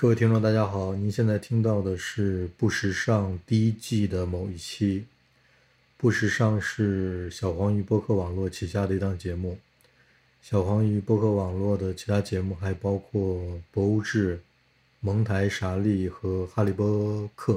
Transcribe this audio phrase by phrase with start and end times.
[0.00, 5.00] 各位听众，大家好，您现在听到的是《不时尚》第一季的某一期。
[5.96, 9.58] 《不时尚》是小黄鱼播客网络旗下的一档节目。
[10.40, 13.20] 小黄鱼播客网络的其他节目还包括
[13.72, 14.36] 《博物志》、
[15.00, 17.54] 《蒙台傻利》和《哈利波特》。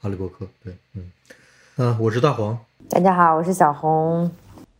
[0.00, 1.10] 哈利波特，对，嗯，
[1.78, 2.56] 嗯，我是大黄。
[2.88, 4.30] 大家好，我是小红。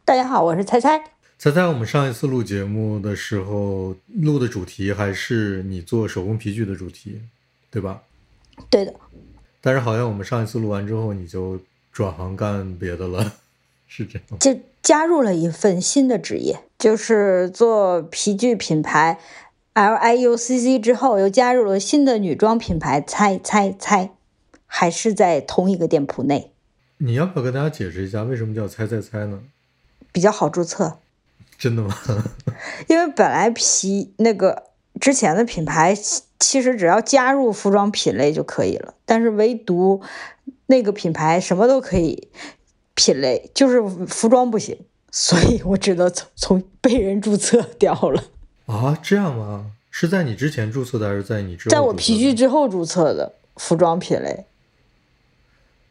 [0.05, 1.03] 大家好，我是猜猜。
[1.43, 7.23] 猜猜，我们上一次录节目的时候，录的主题还是你做手工皮具的主题，
[7.71, 8.03] 对吧？
[8.69, 8.93] 对的。
[9.63, 11.59] 但是好像我们上一次录完之后，你就
[11.91, 13.33] 转行干别的了，
[13.89, 14.39] 是这样？
[14.39, 19.19] 就加入了一份新的职业，就是做皮具品牌
[19.73, 24.11] L I U C C 之后，又加入了新的女装品牌猜猜猜，
[24.67, 26.53] 还是在同一个店铺内。
[26.99, 29.41] 你要不要跟大家解释一下，为什么叫猜猜猜呢？
[30.13, 30.99] 比较好注册。
[31.61, 31.95] 真的吗？
[32.89, 35.95] 因为本来皮那个之前的品牌，
[36.39, 40.01] 其实只要加入服装品类就可以了，但是唯独
[40.67, 42.29] 那个品牌什么都可以
[42.95, 44.79] 品类，就是服装不行，
[45.13, 48.25] 所以我只能从从被人注册掉了。
[48.65, 49.73] 啊，这样吗？
[49.91, 51.71] 是在你之前注册的，还是在你之后？
[51.71, 54.47] 在我皮具之后注册的服装品类。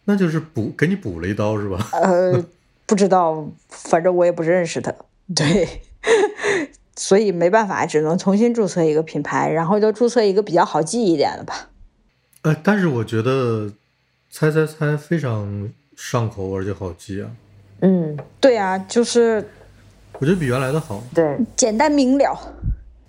[0.05, 1.89] 那就是补给你补了一刀是吧？
[1.91, 2.43] 呃，
[2.87, 4.91] 不知道，反正我也不认识他。
[5.35, 5.81] 对，
[6.95, 11.69] 所以没办法，只能重新注册一个品牌，然后就注册一个比较好记一点的吧。
[12.41, 13.71] 呃，但是我觉得
[14.29, 17.29] 猜猜猜非常上口，而且好记啊。
[17.81, 19.47] 嗯，对啊，就是
[20.13, 21.03] 我觉得比原来的好。
[21.13, 22.37] 对，简单明了。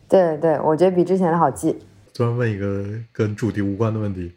[0.09, 1.77] 对对，我觉得比之前的好记。
[2.13, 4.33] 突然问一个跟主题无关的问题，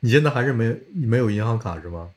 [0.00, 2.08] 你现在还是没没有银行卡是吗？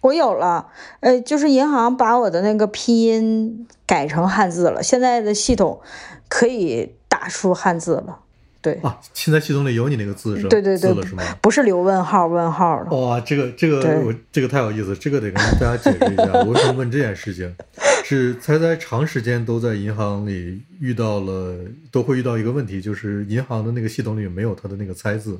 [0.00, 0.68] 我有了，
[1.00, 5.80] 呃，就是银行把我的那个拼音改成汉字了，现在的系统
[6.28, 8.20] 可以打出汉字了。
[8.60, 10.48] 对啊，现在系统里有你那个字是？
[10.48, 11.22] 对对对，是吗？
[11.40, 12.90] 不是留问号问号了。
[12.90, 16.24] 哇，这个这个我这个太有意思，这个得跟大家解释一下。
[16.32, 17.54] 我为什么问这件事情？
[18.04, 21.56] 是猜猜长时间都在银行里遇到了，
[21.92, 25.38] 都会遇到一个问题，就是银行的那个系统里没有他的那个猜字。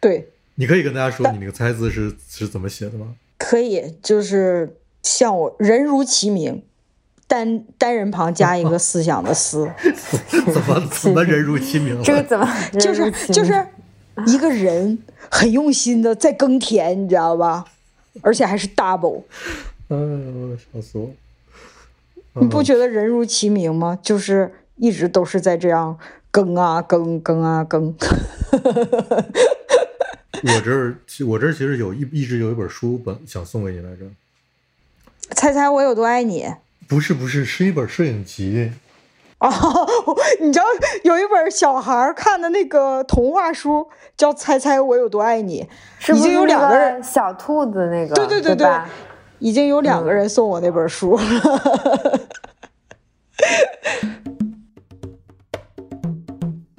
[0.00, 3.14] 对，你可以跟大家说你那个猜字是是怎么写的吗？
[3.38, 6.62] 可以，就是像我人如其名，
[7.26, 9.70] 单单人旁加一个思想的思，
[10.52, 12.00] 怎么怎么人如其名？
[12.04, 12.48] 这个怎么
[12.78, 13.66] 就是就是
[14.26, 14.98] 一个人
[15.30, 17.64] 很用心的在耕田，你知道吧？
[18.22, 19.22] 而且还是 double。
[19.88, 21.10] 哎呦，笑死我！
[22.40, 23.98] 你不觉得人如其名吗？
[24.02, 25.98] 就是一直都是在这样
[26.30, 27.94] 耕啊耕耕啊耕。
[30.54, 34.04] 我这儿，我这儿其实有一一直有一本书本想送给你来着。
[35.30, 36.46] 猜猜我有多爱你？
[36.88, 38.72] 不是不是，是一本摄影集。
[39.38, 39.50] 哦，
[40.40, 40.64] 你知道
[41.02, 43.86] 有一本小孩看的那个童话书
[44.16, 45.66] 叫《猜猜我有多爱你》，
[46.16, 48.66] 已经有两个人小兔子那个，对对对对，
[49.38, 51.18] 已经有两个人送我那本书。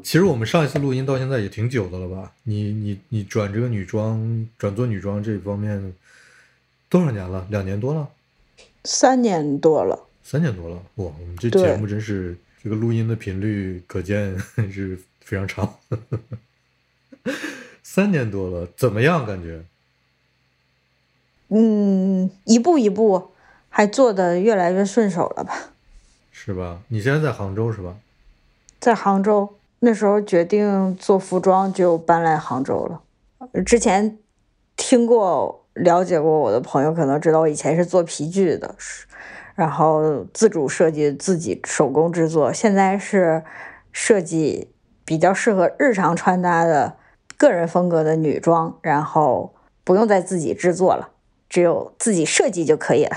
[0.08, 2.32] 其实我们上一次录音到现在也挺久的了吧？
[2.44, 5.94] 你你你转这个女装，转做女装这方面
[6.88, 7.46] 多少年了？
[7.50, 8.08] 两年多了？
[8.86, 10.08] 三年多了？
[10.24, 10.76] 三年多了？
[10.96, 14.40] 哇，我们这节目真是这个录音的频率，可见
[14.72, 15.76] 是非常长。
[17.84, 19.26] 三年多了，怎么样？
[19.26, 19.62] 感觉？
[21.50, 23.32] 嗯，一步一步，
[23.68, 25.72] 还做的越来越顺手了吧？
[26.32, 26.82] 是吧？
[26.88, 27.98] 你现在在杭州是吧？
[28.80, 29.57] 在杭州。
[29.80, 33.02] 那时候决定做服装，就搬来杭州了。
[33.64, 34.18] 之前
[34.76, 38.76] 听过、了解过我的朋友，可能知道我以前是做皮具的，
[39.56, 42.52] 然后自主设计、自己手工制作。
[42.52, 43.44] 现在是
[43.92, 44.74] 设计
[45.06, 46.98] 比较适合日常穿搭的
[47.38, 51.10] 个人风格的女装，然后不用再自己制作了，
[51.48, 53.16] 只有自己设计就可以了。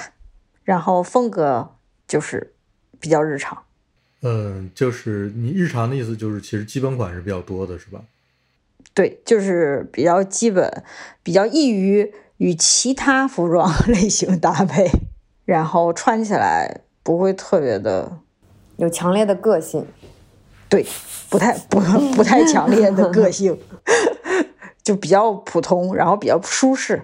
[0.62, 1.76] 然后风格
[2.06, 2.54] 就是
[3.00, 3.64] 比较日常。
[4.22, 8.02] 嗯，就是你日常的意思，就是其实基本款是比较多的，是吧？
[8.92, 10.82] 对，就是比较基本，
[11.22, 14.90] 比较易于与其他服装 类型搭配，
[15.46, 18.18] 然后穿起来不会特别的
[18.76, 19.86] 有强烈的个性。
[20.68, 20.84] 对，
[21.30, 21.80] 不太不
[22.14, 23.58] 不太强烈的个性，
[24.82, 27.00] 就比较普通，然后比较舒适。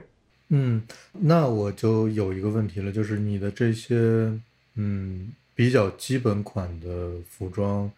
[0.50, 3.94] 嗯，那我就有一个问题了，就是你的这些，
[4.74, 5.32] 嗯。
[5.56, 7.90] 比较基本款的服装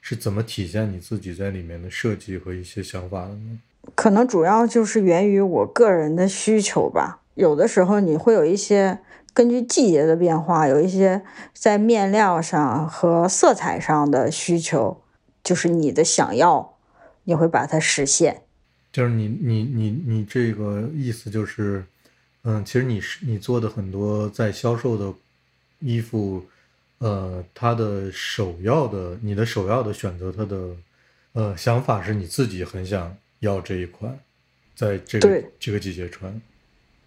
[0.00, 3.58] 是怎么体现你自己在里面的设计和一些想法的呢？
[3.94, 7.22] 可能主要就是源于我个人的需求吧。
[7.34, 8.98] 有的时候你会有一些
[9.32, 11.22] 根据季节的变化，有一些
[11.52, 15.00] 在面料上和色彩上的需求，
[15.42, 16.74] 就是你的想要
[17.24, 18.42] 你会把它实现。
[18.92, 21.84] 就是你你你你这个意思就是，
[22.44, 25.12] 嗯，其实你是你做的很多在销售的
[25.80, 26.42] 衣服，
[26.98, 30.56] 呃，他的首要的你的首要的选择，他的
[31.32, 34.18] 呃想法是你自己很想要这一款，
[34.74, 36.40] 在这个这个季节穿。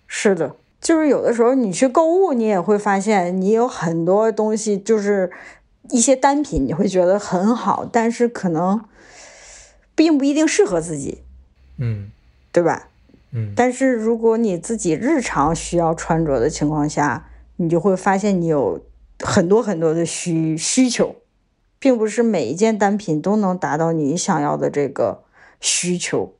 [0.07, 5.31] 是的，就是有的时候你去购物，你也会发现你有很多东西，就是
[5.89, 8.83] 一些单品，你会觉得很好，但是可能
[9.95, 11.23] 并不一定适合自己，
[11.77, 12.11] 嗯。
[12.51, 12.89] 对吧？
[13.31, 13.53] 嗯。
[13.55, 18.83] 但是如果你自己日常需要穿着的情况下，你就会发现你有
[19.19, 21.15] 很多很多的需需求，
[21.77, 25.23] 并不是每一件单品都能达到你想要的这个
[25.59, 26.33] 需求，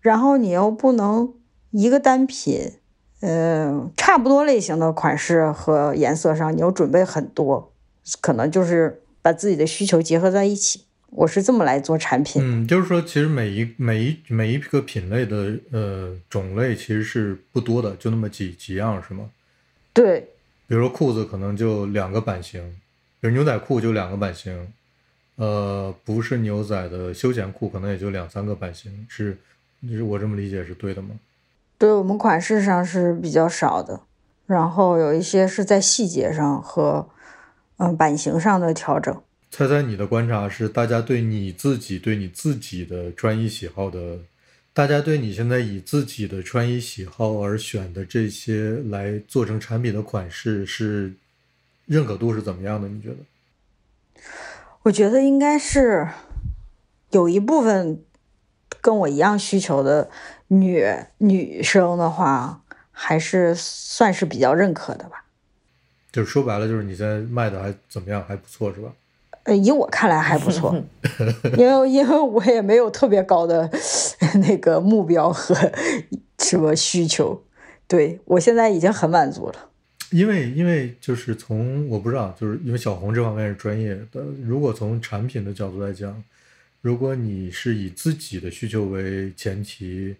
[0.00, 1.34] 然后你又不能
[1.70, 2.72] 一个单品，
[3.20, 7.72] 呃，差不多类型的款式和颜色上，你要准备很多，
[8.20, 10.82] 可能就是把自己的需求结合在一起。
[11.10, 12.42] 我是这么来做产品。
[12.44, 19.30] 嗯，就是说，其实每一每一每一个品类的呃种类其实是不多的，就那么几几样，是吗？
[19.94, 20.34] 对，
[20.66, 22.60] 比如说裤子可能就两个版型，
[23.20, 24.72] 比如牛仔裤就两个版型，
[25.36, 29.38] 呃，不是牛仔的休闲裤可能也就两三个版型，是，
[29.88, 31.10] 是我这么理解是对的吗？
[31.78, 34.00] 对我们款式上是比较少的，
[34.46, 37.06] 然后有一些是在细节上和
[37.76, 39.14] 嗯版型上的调整。
[39.50, 44.18] 猜猜你的观察是，大家对你自己对你自己的专一喜好的，
[44.76, 51.14] 大家对你现在以自己的穿衣喜好而选的这些来做成产品的款式是
[51.86, 52.86] 认可度是怎么样的？
[52.86, 53.16] 你觉得？
[54.82, 56.06] 我觉得应该是
[57.10, 58.04] 有一部分
[58.82, 60.10] 跟我一样需求的
[60.48, 60.86] 女
[61.16, 65.24] 女生的话，还是算是比较认可的吧。
[66.12, 68.22] 就是说白了，就是你现在卖的还怎么样？
[68.28, 68.92] 还不错是吧？
[69.46, 70.74] 呃，以我看来还不错，
[71.56, 73.70] 因为因为我也没有特别高的
[74.46, 75.54] 那个目标和
[76.38, 77.42] 什么需求，
[77.86, 79.70] 对我现在已经很满足了。
[80.10, 84.22] 因为因为就是从我不知道，就是因为小红这方面是专业的。
[84.44, 86.22] 如果从产品的角度来讲，
[86.80, 90.14] 如果你是以自己的需求为前提，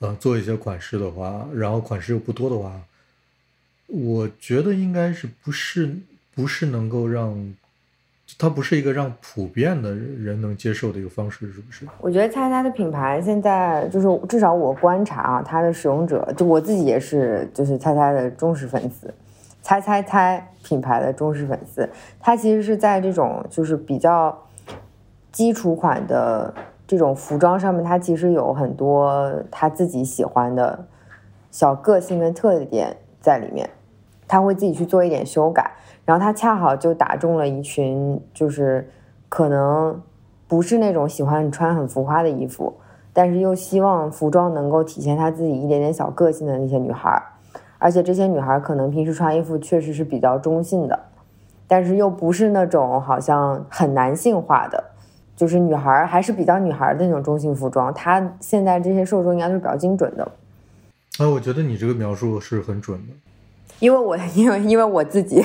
[0.00, 2.82] 呃，做一些款式的话，然后款式又不多的话，
[3.86, 5.96] 我觉得应该是不是
[6.34, 7.54] 不是能够让
[8.38, 11.86] 它不是一个让普遍的人能接受的一个方式，是不是？
[12.00, 19.12] 我觉得猜猜的品牌现在就是至少我观察啊，它的使用者，就我自己也是，就是猜猜的忠实粉丝，
[19.62, 21.88] 猜猜猜品牌的忠实粉丝。
[22.18, 24.36] 它其实是在这种就是比较
[25.30, 26.52] 基础款的
[26.86, 30.86] 这种服装上面，它其实有很多他自己喜欢的
[31.50, 33.70] 小个性跟特点在里面，
[34.26, 35.70] 他会自己去做一点修改。
[36.04, 38.90] 然后他恰好就打中了一群，就是
[39.28, 40.02] 可能
[40.48, 42.74] 不是那种喜欢穿很浮夸的衣服，
[43.12, 47.22] 但是又希望服装能够体现他自己一点点小个性的那些女孩儿。
[47.78, 50.98] 而且这些女孩儿可能平时穿衣服确实是比较中性的，
[51.66, 54.84] 但是又不是那种好像很男性化的，
[55.34, 57.92] 就是女孩儿还是比较女孩的那种中性服装。
[57.92, 60.22] 她现在这些受众应该都是比较精准的。
[61.18, 63.14] 啊，我觉得你这个描述是很准的。
[63.82, 65.44] 因为我因为因为我自己，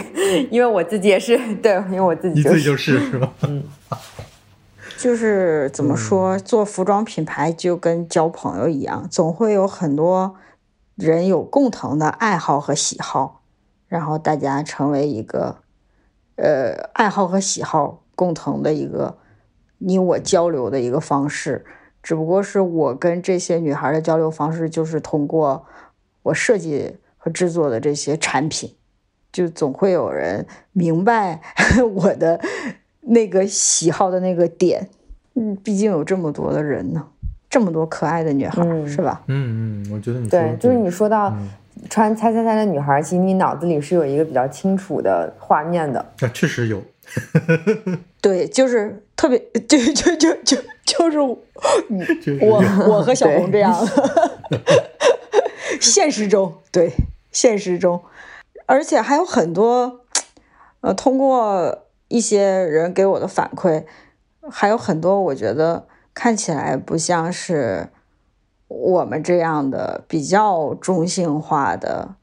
[0.52, 3.34] 因为我自己也是对，因为我自己、就是、你自己就是是吧？
[3.42, 3.64] 嗯，
[4.96, 10.36] 就是怎么说，做服装品牌就跟交朋友一样，总会有很多
[10.94, 13.42] 人有共同的爱好和喜好，
[13.88, 15.56] 然后大家成为一个
[16.36, 19.18] 呃爱好和喜好共同的一个
[19.80, 21.66] 你我交流的一个方式。
[22.04, 25.66] 只不过是我跟这些女孩的交流方式，就是通过
[26.22, 26.98] 我设计。
[27.28, 28.74] 和制作的这些产品，
[29.34, 31.42] 就总会有人明白
[31.94, 32.40] 我的
[33.02, 34.88] 那个喜好的那个点。
[35.36, 37.06] 嗯，毕竟有这么多的人呢，
[37.50, 39.22] 这么多可爱的女孩，嗯、是吧？
[39.28, 41.50] 嗯嗯，我觉得你对，就是你说到嗯
[41.90, 46.00] 穿猜猜猜的女孩，其实你脑子里是有一个比较清楚的画面的。
[46.22, 46.82] 啊，确实有。
[48.22, 51.38] 对，就是特别，就就就就就是我
[52.42, 54.32] 我我和小红这样的。
[55.80, 56.92] 现实中，对
[57.32, 58.04] 现实中，
[58.66, 60.02] 而且还有很多，
[60.82, 63.86] 呃，通过一些人给我的反馈，
[64.50, 67.90] 还有很多我觉得看起来不像是
[68.68, 72.16] 我们这样的比较中性化的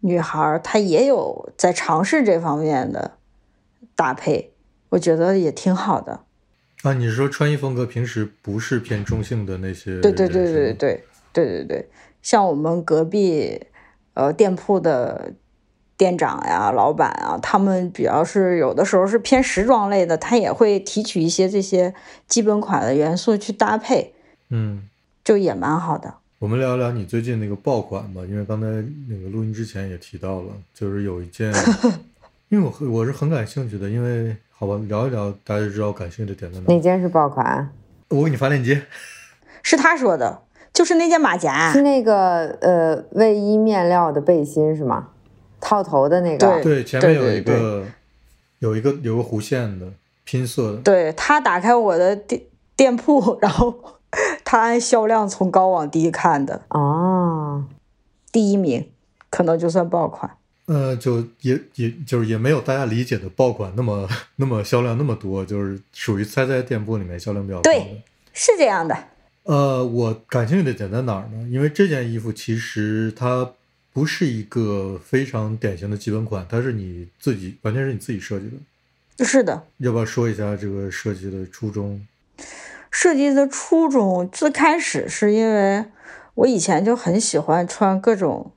[0.00, 3.18] 女孩，她也有在尝试这方面的
[3.96, 4.52] 搭配，
[4.90, 6.20] 我觉得也挺好的。
[6.82, 10.00] 啊，你是说穿衣风格平时不是偏中性的那些？
[10.00, 11.88] 对对对对对对对对。
[12.20, 13.60] 像我们隔壁，
[14.14, 15.32] 呃，店铺的
[15.96, 21.92] 店长呀、老板啊，他们比较是有的时候是偏时装类的，他也会提取一些这些
[22.26, 24.12] 基本款的元素去搭配，
[24.50, 24.88] 嗯，
[25.22, 26.14] 就也蛮好的。
[26.40, 28.66] 我们聊聊你最近那个爆款吧，因为刚才
[29.08, 31.52] 那个录音之前也提到了，就是有一件，
[32.50, 36.74] 因为我我是很感兴趣的，因为好吧，聊一聊，大家就知道我感兴趣的点在哪。
[36.74, 37.70] 哪件是爆款？
[38.10, 38.82] 我给你发链接。
[39.62, 40.42] 是他说的，
[40.74, 45.08] 就是那件马甲，是那个呃卫衣面料的背心是吗？
[45.60, 46.60] 套头的那个。
[46.60, 47.86] 对对，前面有一个
[48.58, 49.86] 有一个有个弧线的
[50.24, 52.42] 拼色的，对他打开我的店
[52.76, 53.72] 店铺，然后
[54.44, 57.64] 他按销量从高往低看的，啊，
[58.32, 58.90] 第一名
[59.30, 60.30] 可能就算爆款。
[60.66, 67.70] 呃，就也也就是也没有大家理解的爆款那么 那么销量那么多，就是属于猜猜店铺里面销量比较高的。
[67.70, 68.02] 对
[68.32, 68.96] 是这样的，
[69.44, 71.46] 呃，我感兴趣的点在哪儿呢？
[71.50, 73.52] 因为这件衣服其实它
[73.92, 79.24] 不是一个非常典型的基本款，它是你自己完全是你自己设计的。
[79.24, 82.04] 是的，要不要说一下这个设计的初衷？
[82.90, 85.84] 设计的初衷最开始是因为
[86.34, 88.50] 我以前就很喜欢穿各种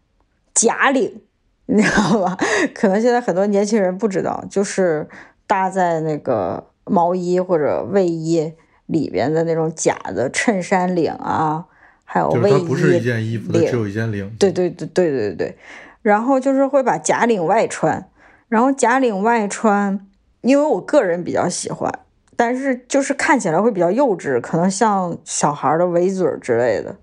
[0.53, 1.21] 假领，
[1.65, 2.37] 你知道吧？
[2.73, 5.07] 可能现在很多年轻人不知道，就是
[5.45, 8.53] 搭在那个毛衣或者卫衣
[8.87, 11.65] 里边的那种假的衬衫领啊，
[12.03, 14.35] 还有卫衣它不是一件衣服，只有一件领子。
[14.37, 15.57] 对对对对对对，
[16.01, 18.09] 然后就是会把假领外穿，
[18.49, 20.07] 然后假领外穿，
[20.41, 21.91] 因为我个人比较喜欢，
[22.35, 26.95] 但是就是看起来会比较幼稚，可能像小孩的围嘴之类的，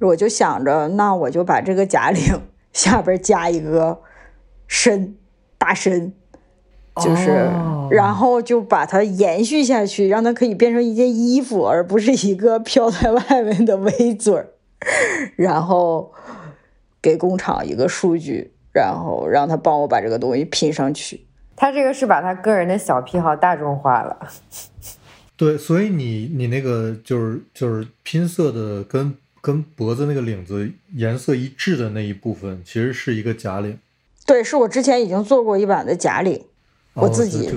[0.00, 2.40] 我就想着，那我就把这个假领
[2.72, 4.00] 下边加一个
[4.66, 5.14] 深
[5.58, 6.14] 大身，
[6.96, 14.48] 就是，哦然后就把它延续下去，让它可以变成一件衣服，而不是一个飘在外面的围嘴儿。
[15.36, 16.12] 然后
[17.00, 21.24] 给工厂一个数据，然后让他帮我把这个东西拼上去。
[21.54, 24.28] 他这个是把他个人的小癖好大众化了。
[25.36, 33.78] 对，所以你你那个就是就是拼色的跟跟脖子那个领子颜色一致的那一部分，其实是一个假领。
[34.24, 36.44] 对，是我之前已经做过一版的假领，
[36.94, 37.50] 我哦自己。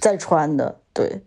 [0.00, 0.80] 在穿的。
[0.92, 1.22] 对，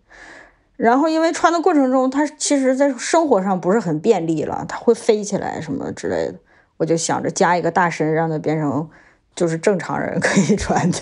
[0.75, 6.36] 然后因为穿的过程中，它其实在生活上不是很便利了，它会飞起来什么之类的，
[6.77, 8.89] 我就想着加一个大身，让它变成
[9.33, 11.00] 就是正常人可以穿的。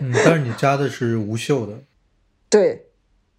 [0.00, 1.74] 嗯，但是你加的是无袖的。
[2.48, 2.86] 对，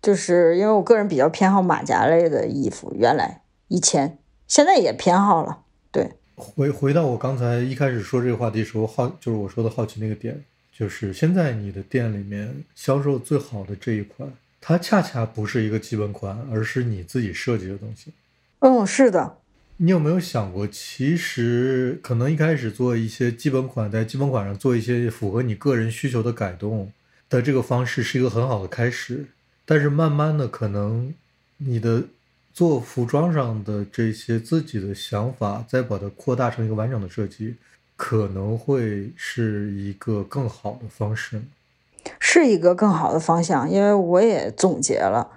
[0.02, 5.60] 就是因为我个人比较偏好马甲类的衣服，原来以前现在也偏好了。
[5.92, 10.44] 对，回回到我刚才一开始说这个话题时候好，就是我说的好奇那个点，
[10.80, 14.32] 就是现在你的店里面销售最好的这一款，
[14.62, 18.14] 它恰恰不是一个基本款，而是你自己设计的东西。
[18.60, 19.40] 嗯，是的，
[19.76, 26.90] 你有没有想过，其实可能一开始做一些基本款，在基本款上做一些符合你个人需求的改动
[27.30, 29.26] 的这个方式是一个很好的开始，
[29.66, 31.14] 但是慢慢的，可能
[31.58, 32.06] 你的
[32.54, 37.56] 做服装上的这些自己的想法，再把它扩大成一个完整的设计，
[38.00, 41.42] 可能会是一个更好的方式。
[42.18, 45.32] 是一个更好的方向，因为我也总结了，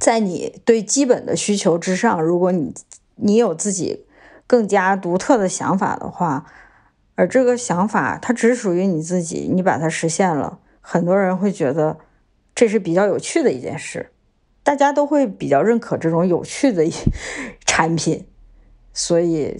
[0.00, 2.72] 在你对基本的需求之上，如果你
[3.16, 4.06] 你有自己
[4.46, 6.46] 更加独特的想法的话，
[7.14, 11.98] 而这个想法它只属于你自己，你把它实现了，很多人会觉得
[12.54, 14.10] 这是比较有趣的一件事，
[14.62, 16.92] 大家都会比较认可这种有趣的一
[17.66, 18.26] 产品，
[18.94, 19.58] 所以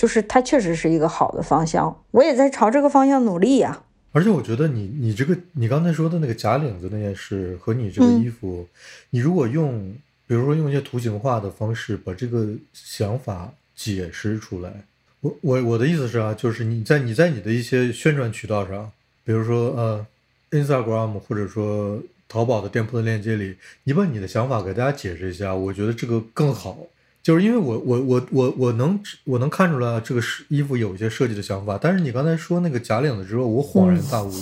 [0.00, 8.66] 就是它确实是一个好的方向，我也在朝这个方向努力呀、而且我觉得你你这个你刚才说的那个假领子那件事和你这个嗯衣服，
[9.10, 9.94] 你如果用
[10.26, 14.72] 比如说用一些图形化的方式把这个想法解释出来，
[15.20, 18.90] 我我我的意思是啊，就是你在你在你的一些宣传渠道上，
[19.22, 20.06] 比如说呃
[20.50, 26.78] Instagram 或者说淘宝的店铺的链接里，你把你的想法给大家解释一下，我觉得这个更好。
[27.22, 34.32] 就是因为我我我我我能我能看出来这个是衣服有一些设计的想法，但是你刚才说那个假领子之后，我恍然大悟，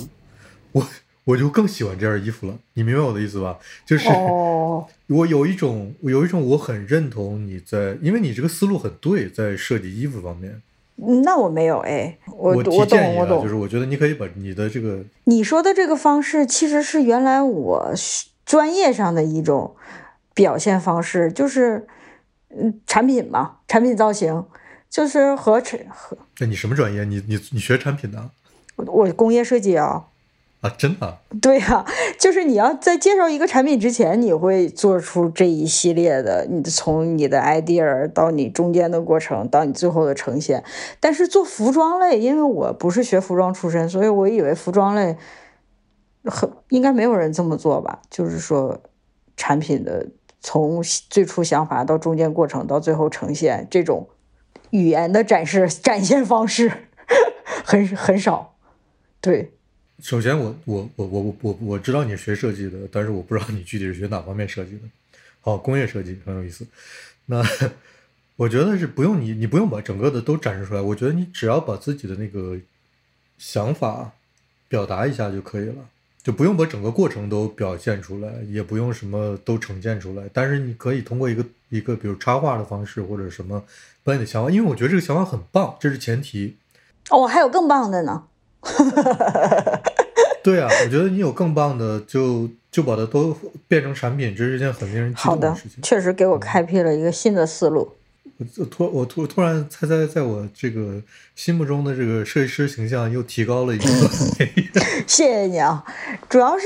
[0.73, 0.87] 我
[1.25, 2.55] 我就更喜欢这件衣服了。
[2.75, 3.59] 你明白我的意思吧？
[3.85, 10.63] 就是、哦， 我有一种有一种我很认同你在，因为你这个思路很对，在设计衣服方面。
[11.01, 13.49] 嗯那我没有哎，我我提我建议啊，懂我懂就。
[13.49, 17.93] 是我觉得你可以把你的这个你说的这个方式其实是原来我
[18.45, 19.77] 专业上的一种
[20.35, 21.87] 表现方式，就是
[22.51, 24.45] 嗯产品嘛，产品造型，
[24.89, 27.05] 就是和产和那你什么专业？
[27.05, 28.31] 你你你学产品的啊？
[28.77, 30.07] 我我工业设计啊，
[30.61, 31.19] 啊，真的？
[31.43, 31.85] 对呀，
[32.19, 40.65] 就是你要在介绍一个产品之前，你会做出这一系列的，你从你的 idea 到你中间的过程，到你最后的呈现。
[41.01, 45.17] 但是做服装类，因为我不是学服装出身，所以我以为服装类
[46.25, 48.01] 很应该没有人这么做吧？
[48.09, 48.81] 就是说，
[49.37, 50.07] 产品的
[50.41, 54.09] 从最初想法到中间过程到最后呈现，这种
[54.71, 56.71] 语言的展示展现方式
[57.65, 58.55] 很很少。
[59.21, 59.53] 对。
[60.01, 64.83] 首先，我我我我我我我知道你是学设计的，但是我不知道你具体是学哪方面设计的。
[65.41, 66.65] 好，工业设计很有意思。
[67.27, 67.43] 那
[68.37, 70.81] 我觉得是不用你，你不用把整个的都展示出来。
[70.81, 72.57] 我觉得你只要把自己的那个
[73.39, 74.13] 想法
[74.69, 75.89] 表达一下就可以了，
[76.29, 80.25] 就不用把整个过程都表现出来，也不用什么都呈现出来。
[80.31, 83.65] 但是你可以通过一个一个比如插画的方式或者什么
[84.05, 86.59] 把你的想法，因为我觉得这个想法很棒，这是前提。
[87.09, 88.25] 哦，我还有更棒的呢。
[90.45, 93.35] 对啊，我觉得你有更棒的，就就把它都
[93.67, 95.81] 变成产品，这是一件很令人激动的事情。
[95.83, 97.91] 确实给我开辟了一个新的思路。
[98.59, 101.03] 我突我突突然猜猜，在我这个
[101.35, 103.85] 心目中的这个设计师形象又提高了一个。
[105.07, 105.85] 谢谢你啊，
[106.29, 106.65] 主要是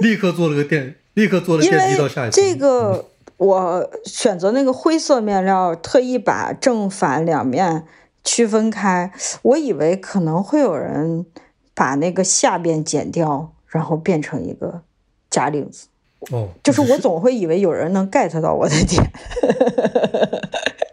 [0.00, 2.32] 立刻做了个电，立刻做了电梯到下一层。
[2.32, 7.84] 这个我选择那个灰色面料，特意把正反两面。
[8.24, 11.26] 区分开，我以为可能会有人
[11.74, 14.82] 把那个下边剪掉，然后变成一个
[15.28, 15.88] 假领子。
[16.30, 19.02] 哦，就是我总会以为有人能 get 到我的点，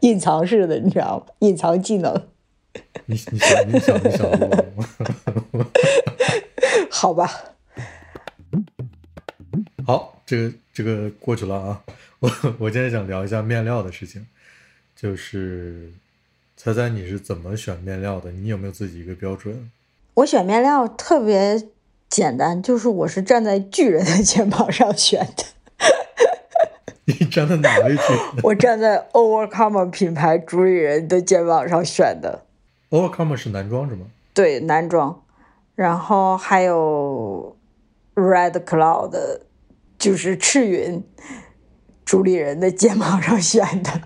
[0.02, 1.34] 隐藏式的，你知道吗？
[1.40, 2.28] 隐藏技能。
[3.06, 4.30] 你你想你想你想
[6.90, 7.30] 好吧。
[9.86, 11.82] 好，这个这个过去了啊。
[12.20, 14.26] 我我今天想聊一下面料的事情，
[14.96, 15.92] 就是。
[16.62, 18.30] 猜猜你是怎么选面料的？
[18.34, 19.72] 你有没有自己一个标准？
[20.16, 21.70] 我选面料特别
[22.10, 25.46] 简单，就是我是站在巨人的肩膀上选的。
[27.20, 28.22] 你站在哪位巨人？
[28.44, 32.46] 我站在 Overcomer 品牌主理人的肩膀上选的。
[32.92, 34.06] Overcomer 是男装是吗？
[34.34, 35.24] 对，男装。
[35.76, 37.56] 然后还有
[38.16, 39.18] Red Cloud，
[39.98, 41.04] 就是赤云
[42.06, 43.90] 主理人的肩膀上选的。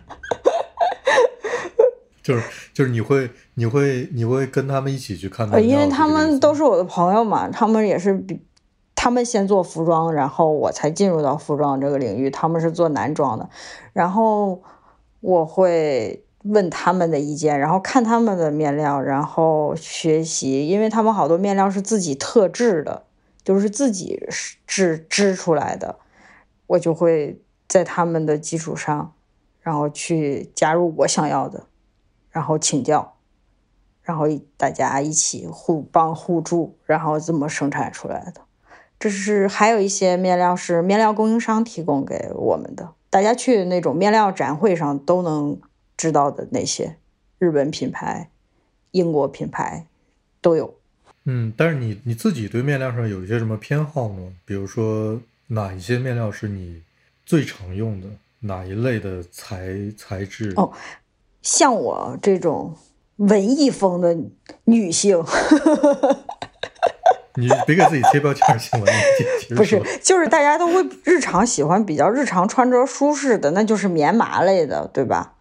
[2.22, 2.44] 就是
[2.74, 8.39] 就是你会你会你会跟他们一起去看呃，因为他们都是我的朋友嘛，他们也是比
[9.04, 12.30] 他们先做服装，然后我才进入到服装这个领域。
[12.30, 13.50] 他们是做男装的，
[13.92, 14.62] 然后
[15.20, 23.04] 我会问他们的意见，然后看他们的面料，然后学习，因为他们好多面料是自己特制的，
[23.44, 24.26] 就是自己
[24.66, 25.98] 织织出来的，
[26.68, 29.12] 我就会在他们的基础上，
[29.60, 31.66] 然后去加入我想要的。
[32.32, 33.16] 然后请教，
[34.02, 38.39] 然后大家一起互帮互助，然后这么生产出来的。
[39.04, 45.60] 这是还有一些面料是面料供应商提供给我们的，大家去那种面料展会上都能
[45.98, 46.96] 知道的那些
[47.38, 48.30] 日本品牌、
[48.92, 49.86] 英国品牌
[50.39, 50.74] 都有。
[51.26, 54.32] 嗯，但是你你自己对面料上有一些什么偏好吗？
[54.46, 56.82] 比如说哪一些面料是你
[57.26, 58.08] 最常用的？
[58.39, 60.54] 哪一类的材材质？
[60.56, 60.72] 哦。
[61.42, 62.74] 像我这种
[63.18, 64.18] 文艺风的
[64.63, 65.22] 女性，
[67.36, 68.86] 你别给自己贴标签行吗？
[69.56, 75.34] 不是，就是大家都会日常喜欢比较日常穿着舒适的，那就是棉麻类的，对吧？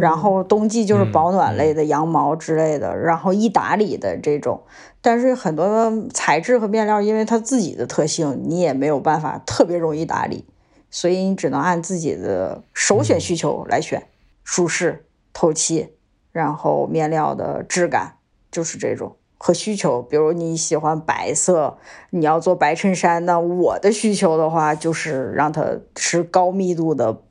[0.00, 4.62] 然后冬季就是保暖类的羊毛之类的，然后易打理的这种。
[5.00, 10.44] 但是很多材质和面料，因为它自己的特性，你也没有办法特别容易打理，
[10.90, 14.08] 所以你只能按自己的首选需求来选，
[14.42, 15.04] 舒适。
[15.32, 15.94] 透气，
[16.32, 18.16] 然后面料的质感
[18.50, 20.02] 就是这种和需求。
[20.02, 21.78] 比如你喜欢白色，
[22.10, 25.64] 你要做白衬衫，那我的需求的话就是让它
[25.96, 27.22] 是高密度的、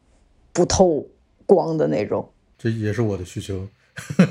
[0.51, 1.05] 不透
[1.45, 2.29] 光的那种。
[2.57, 3.67] 这也是我的需求。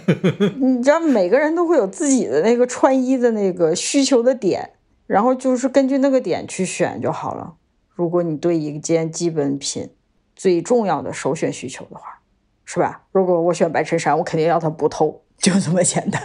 [0.58, 4.70] 你知道，每个人都会有自己的那个穿衣的那个需求的点，
[5.06, 7.54] 然后就是根据那个点去选就好了。
[7.94, 9.90] 如果你对一件基本品
[10.34, 12.20] 最重要的首选需求的话。
[12.68, 13.04] 是吧？
[13.12, 16.20] 如果我选白衬衫，我肯定要它不透，就这么简单。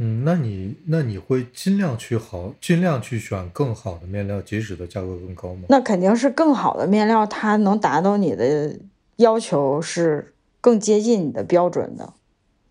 [0.00, 5.62] 嗯，那你那你会尽量去好，尽量去选更好的面料，即使的价格更高吗？
[5.68, 8.78] 那肯定是更好的面料，它能达到你的
[9.16, 12.14] 要求，是更接近你的标准的。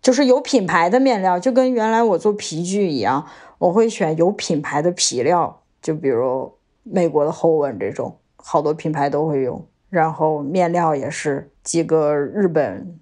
[0.00, 3.26] 就是有品牌的面料，就跟原来我做皮具一样，
[3.58, 6.50] 我会选有品牌的皮料，就比如
[6.82, 9.66] 美国的 Hoven 这种，好多品牌都会用。
[9.90, 12.98] 然后面料也是几个日本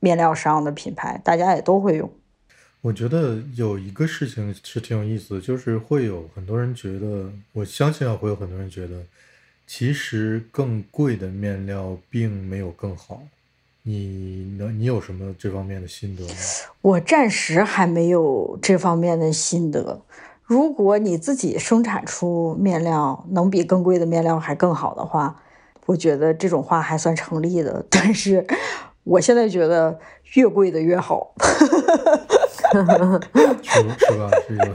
[0.00, 2.10] 面料商的品牌，大家也都会用。
[2.82, 8.94] 我觉得有一个事情是挺有意思的，就是会有很多人觉得，我相信啊，会有很多人觉得，
[9.68, 13.22] 其实更贵的面料并没有更好。
[13.84, 16.34] 你能，你有什么这方面的心得吗？
[16.82, 20.02] 我暂时还没有这方面的心得。
[20.42, 25.40] 如果你自己生产出面料能比更贵的面料还更好的话，
[25.86, 27.86] 我觉得这种话还算成立的。
[27.88, 28.44] 但是
[29.04, 30.00] 我现在觉得
[30.34, 31.32] 越贵的越好。
[32.72, 32.80] 是
[33.98, 34.30] 是吧？
[34.48, 34.66] 是吧？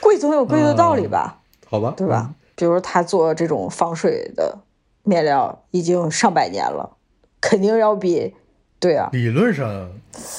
[0.00, 1.40] 贵总有贵的道理吧？
[1.66, 2.34] 好吧，对吧？
[2.56, 4.58] 比如他做这种防水的
[5.02, 6.96] 面料已经上百年了，
[7.40, 8.34] 肯定要比。
[8.82, 9.64] 对啊，理论上，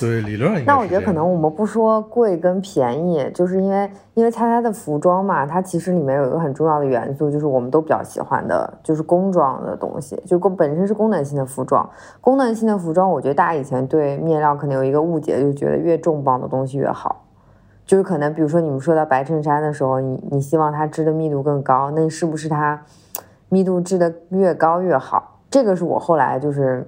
[0.01, 0.65] 对理论上。
[0.65, 11.89] 那我觉得可能我们不说贵跟便宜，就是因为因为猜猜的服装嘛，它其实里面有一个很重要的元素，就是我们都比较喜欢的，就是工装的东西，就功本身是功能性的服装。
[12.19, 17.23] 功能性的服装，我觉得大家以前对面料可能有一个误解，就觉得越重磅的东西越好。
[17.86, 22.84] 就是可能比如说你们说到白衬衫的时候，你你希望它织的密度更高，那是不是它
[23.47, 25.39] 密度织的越高越好？
[25.49, 26.86] 这个是我后来就是。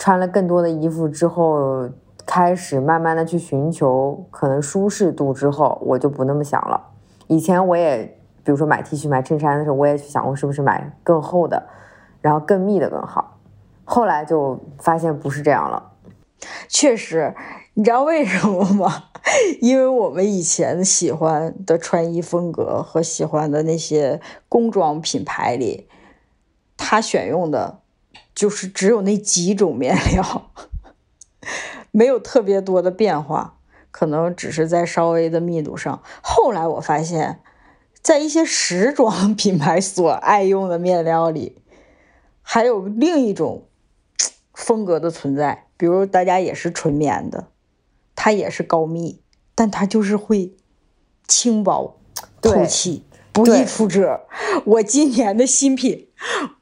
[0.00, 1.90] 穿了更多的衣服之后，
[2.24, 6.88] 开始慢慢的去寻求可能舒适度之后，我就不那么想了。
[7.26, 11.66] 以前我也，比如说买 T 恤、买衬衫的时候，我也去想过是不是买更厚的，
[12.22, 13.36] 然后更密的更好。
[13.84, 15.92] 后来就发现不是这样了。
[16.66, 17.34] 确实，
[17.74, 18.90] 你知道为什么吗？
[19.60, 25.86] 因为我们以前喜欢的穿衣风格和喜欢的那些工装品牌里，
[26.78, 27.79] 他选用的。
[28.34, 30.50] 就是只有那几种面料，
[31.90, 33.58] 没有特别多的变化，
[33.90, 36.02] 可能只是在稍微的密度上。
[36.22, 37.40] 后来我发现，
[38.00, 41.60] 在一些时装 品牌所爱用的面料里，
[42.42, 43.66] 还有另一种
[44.54, 45.66] 风格的存在。
[45.76, 47.48] 比如大家也是纯棉的，
[48.14, 49.22] 它也是高密，
[49.54, 50.54] 但它就是会
[51.26, 51.98] 轻薄、
[52.40, 53.04] 透气。
[53.32, 54.20] 不易出褶。
[54.64, 56.06] 我今年的新品，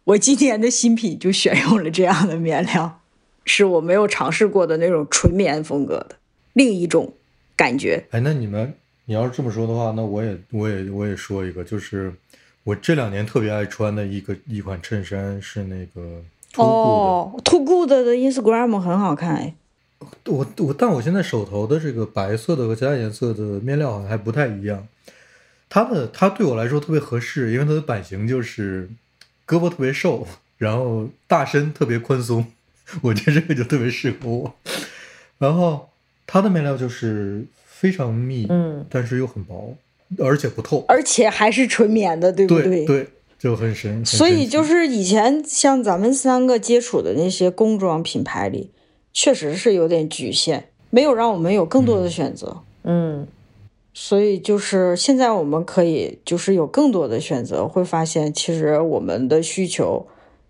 [0.04, 3.00] 我今年的新品就选用了这样的面料，
[3.44, 6.16] 是我没有尝试过的那种纯棉风格的
[6.52, 7.14] 另一种
[7.56, 8.04] 感觉。
[8.10, 8.74] 哎，那你们，
[9.06, 12.12] 你要是这么说的话，那我也，我也，我也说一个，就是
[12.64, 16.22] 我这两年特别爱穿的一个一款衬衫是那个
[16.56, 19.54] 哦，Too Good 的 Instagram 很好看哎。
[20.26, 24.86] 我我，但我现在手头的这个白色的和其他颜色的面料好像还不太一样。
[25.68, 28.88] 它的它对我来说特别合适，因为它的版型就是
[29.46, 30.26] 胳膊特别瘦，
[30.56, 32.46] 然后大身特别宽松，
[33.02, 34.54] 我觉得这个就特别适合我。
[35.38, 35.88] 然后
[36.26, 39.76] 它的面料就是非常密，嗯，但是又很薄，
[40.18, 42.84] 而且不透，而且还是纯棉的，对不对？
[42.86, 43.06] 对，
[43.38, 44.04] 就很神。
[44.04, 48.70] 所以就是以前像咱们三个接触的那些工装品牌里，
[49.12, 53.28] 确实是有点局限，没有让我们有更多的选择，嗯。
[54.00, 60.06] 所以就是现在我们可以就是有更多的选择，会发现其实我们的需求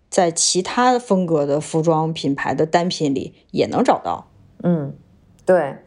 [0.07, 4.27] 在其他风格的服装品牌的单品里也能找到。
[4.61, 4.93] 嗯，
[5.47, 5.77] 对，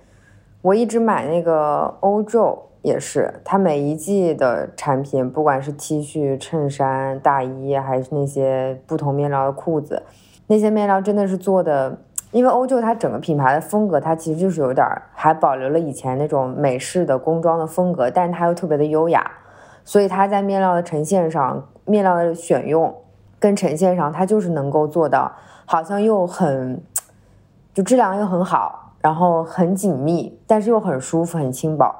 [0.60, 10.02] 我一直买那个欧洲也是，它每一季的产品，不管是 T 恤、衬衫、大衣，还是那些不同面料的裤子，
[10.48, 12.02] 那些面料真的是做的。
[12.32, 19.30] 因为欧旧它整个品牌的风格，它其实就是有点还保留了以前那种美式的工装的风格，但是它又特别的优雅，
[19.84, 22.94] 所以它在面料的呈现上，面料的选用
[23.38, 25.30] 跟呈现上，它就是能够做到，
[25.66, 26.82] 好像又很，
[27.74, 31.94] 就质量又很好，然后很紧密，但是又很舒服，很轻薄。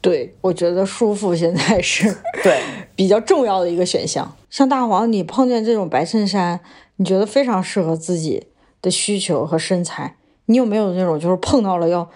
[0.00, 2.10] 对，我觉得舒服现在是
[2.42, 2.60] 对
[2.94, 4.32] 比较重要的一个选项。
[4.48, 6.60] 像大黄，你碰见这种白衬衫，
[6.96, 8.48] 你觉得非常适合自己。
[8.84, 12.10] 的需求和身材，你有没有那种就是碰到了要，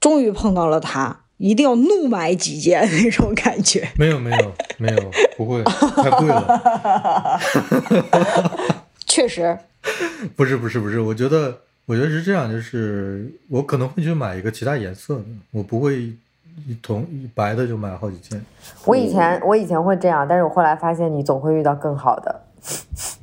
[0.00, 3.86] 终于碰到了他，一定要怒买几件那种感觉？
[3.98, 7.38] 没有没有没有，不会，太贵了。
[9.06, 9.58] 确实，
[10.34, 16.00] 不是不是不是，我觉得我觉得是这样，就是我可能会去买一个其他颜色的，我不会
[16.66, 18.42] 一同一白的就买好几件。
[18.86, 22.42] 我以前我以前会这样，但是我后来发现你总会遇到更好的。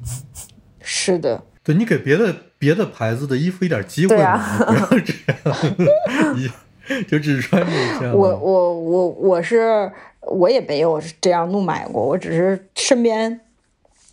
[0.81, 1.41] 是的。
[1.67, 4.41] 对你给别的别的牌子的衣服一点机会啊？
[4.65, 6.53] 不要这样，
[7.09, 8.09] 就只穿这一件。
[8.09, 13.41] 我我我我是我也没有这样怒买过，我只是身边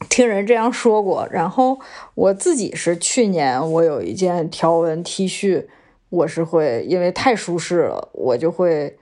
[0.09, 1.29] 听人这样说过。
[1.31, 1.79] 然后
[2.17, 5.65] 我自己是去年我有一件条纹 T 恤，
[6.09, 8.99] 我是会因为太舒适了，我就会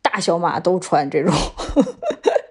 [0.00, 1.34] 大小码都穿这种。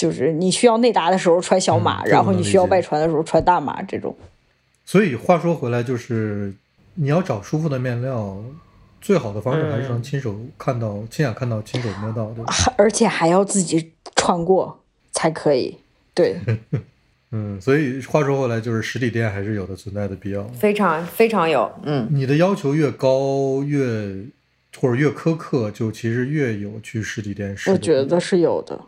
[0.00, 4.16] 就是你需要内搭的时候穿小码，然后你需要外穿的时候穿大码这种。
[4.86, 6.54] 所以话说回来，就是
[6.94, 8.42] 你要找舒服的面料，
[8.98, 12.54] 最好的方式还是能亲手看到、亲眼看到、亲手摸到，对吧？
[12.78, 14.80] 而且还要自己穿过
[15.12, 15.76] 才可以。
[16.14, 16.38] 对，
[17.32, 20.42] 嗯，所以话说回来，就是实体店还是有的存在的必要。
[20.44, 24.24] 非常非常有，嗯，你的要求越高，越
[24.80, 27.70] 或者越苛刻，就其实越有去实体店试。
[27.70, 28.80] 我觉得是有的。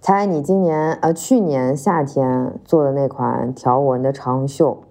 [0.00, 4.82] 猜你今年呃去年夏天做的那款条纹的长袖，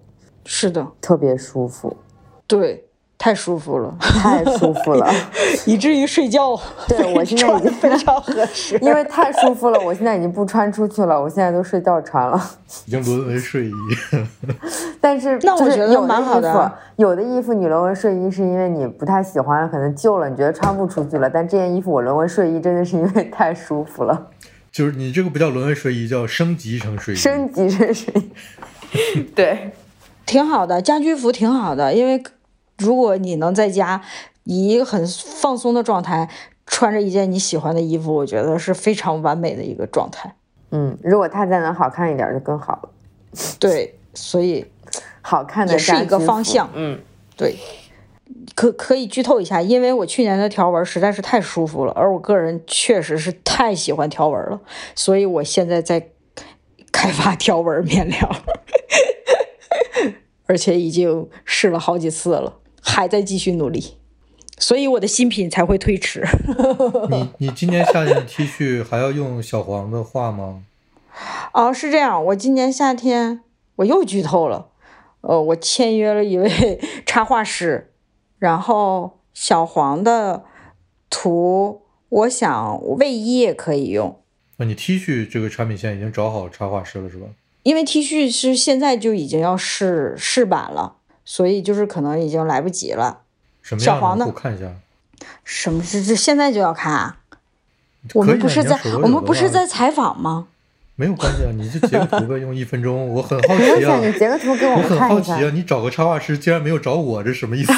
[0.44, 1.96] 是的，特别舒服。
[2.48, 2.86] 对，
[3.18, 5.10] 太舒服了，太舒服了，
[5.65, 6.60] 以至于睡觉。
[6.88, 12.39] 对我现在已经 非常合适，因为太舒服了，我现在已经不穿出去了，我现在都睡觉穿了，
[12.86, 13.72] 已经沦为睡衣。
[15.00, 16.72] 但是那我觉得蛮好的。
[16.98, 21.30] 有的衣服你沦为睡衣是因为你不太喜欢了，可能旧了，你觉得穿不出去了。
[21.30, 24.28] 但这件衣服我沦为睡衣，真的是因为太舒服了。
[24.75, 27.17] 就是你这个不叫沦为睡衣，叫升级成睡衣。
[27.17, 28.13] 升级成睡
[28.91, 29.71] 衣， 对，
[30.25, 32.21] 挺好的，家居服挺好的，因为
[32.79, 34.01] 如果你能在家
[34.43, 36.29] 以一个很放松的状态
[36.65, 40.35] 穿着一件你喜欢的衣服，我觉得是非常完美的一个状态。
[40.71, 42.89] 嗯，如果它再能好看一点就更好了。
[43.57, 44.65] 对，所以
[45.21, 46.69] 好看的也是一个方向。
[46.73, 46.99] 嗯，
[47.38, 47.55] 对。
[48.53, 54.62] 可可以剧透一下，因为我去年的条纹实在是太舒服了，而我个人确实是太喜欢条纹了，
[54.93, 56.10] 所以我现在在
[56.91, 58.36] 开发条纹面料，
[60.45, 63.97] 而且已经试了好几次了，还在继续努力，
[64.60, 66.23] 所以我的新品才会推迟。
[67.10, 70.63] 你你今年夏天的 T 恤还要用小黄的画吗？
[71.53, 73.41] 哦，是这样，我今年夏天
[73.77, 74.67] 我又剧透了，
[75.21, 77.91] 呃，我签约了一位插画师。
[78.39, 80.43] 然后小黄的
[81.10, 84.19] 图，我想卫衣也可以用。
[84.58, 87.28] 那你 T 恤这个产品线已经找好插画师了是吧？
[87.63, 90.95] 因为 T 恤是现在就已经要试试版了，
[91.26, 93.21] 所以就是可能已经来不及了。
[93.62, 94.26] 什么小黄的？
[94.26, 94.71] 我看一下。
[95.43, 97.17] 什么是这现在就要看啊？
[98.13, 100.48] 我们不是在我们不是在采访吗？
[100.97, 103.08] 没有关系啊，你就截个图呗，用一分钟。
[103.13, 104.75] 我很好奇啊，你截个图给我。
[104.75, 107.73] 我很好奇啊，你找个插画师竟然没有找我，这什么意思？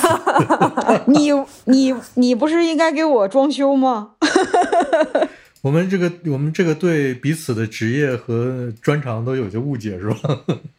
[1.07, 1.31] 你
[1.65, 4.11] 你你不是应该给我装修吗？
[5.63, 10.17] 我们这个我们这个对彼此的职业和专长都有些误解是吧？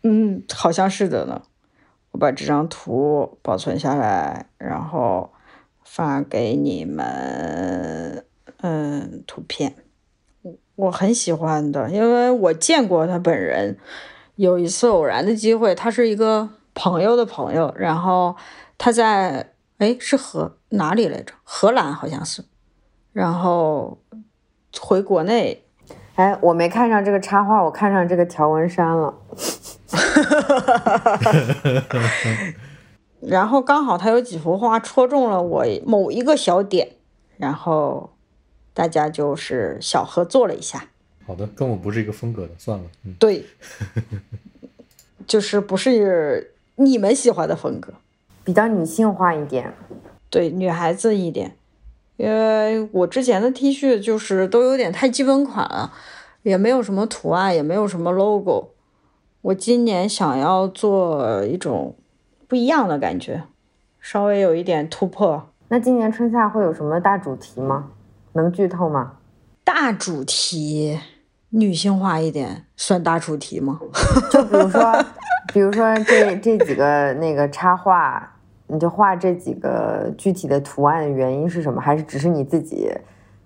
[0.04, 1.42] 嗯，好像是的呢。
[2.12, 5.30] 我把这张图保存下来，然后
[5.84, 8.24] 发给你们。
[8.60, 9.74] 嗯，图片。
[10.78, 13.76] 我很喜欢的，因为我见过他本人。
[14.36, 18.36] 有一次偶然的机会，他是一个朋友的朋友，然后
[18.78, 21.34] 他在哎是荷哪里来着？
[21.42, 22.44] 荷兰好像是，
[23.12, 23.98] 然后
[24.80, 25.64] 回国内。
[26.14, 29.12] 哎，我没看上这个插画，我看上这个条纹衫了。
[33.20, 36.90] 然后刚好他有几幅画戳中了我某一个小点，
[37.36, 38.12] 然后。
[38.78, 40.84] 大家就是小合作了一下，
[41.26, 42.84] 好的，跟我不是一个风格的，算了。
[43.02, 43.44] 嗯，对，
[45.26, 47.92] 就是不是你们喜欢的风格，
[48.44, 49.74] 比较女性化一点，
[50.30, 51.56] 对，女孩子一点。
[52.18, 55.92] 因为我之前的 T 恤就是都有点太基本款了，
[56.44, 58.68] 也没有什么图案，也没有什么 logo。
[59.40, 61.96] 我今年想要做一种
[62.46, 63.42] 不一样的感觉，
[64.00, 65.48] 稍微有一点突破。
[65.66, 67.90] 那今年春夏会有什么大主题吗？
[68.34, 69.12] 能剧透吗？
[69.64, 70.98] 大主题，
[71.50, 73.80] 女性化一点，算大主题吗？
[74.30, 75.04] 就比如说，
[75.52, 78.36] 比如说这这几个那个插画，
[78.66, 81.80] 你就画这几个具体的图案的原因是什么？
[81.80, 82.90] 还是只是你自己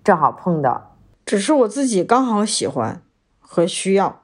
[0.04, 0.96] 正好碰到？
[1.24, 3.00] 只是我自己刚好喜欢
[3.38, 4.22] 和需要，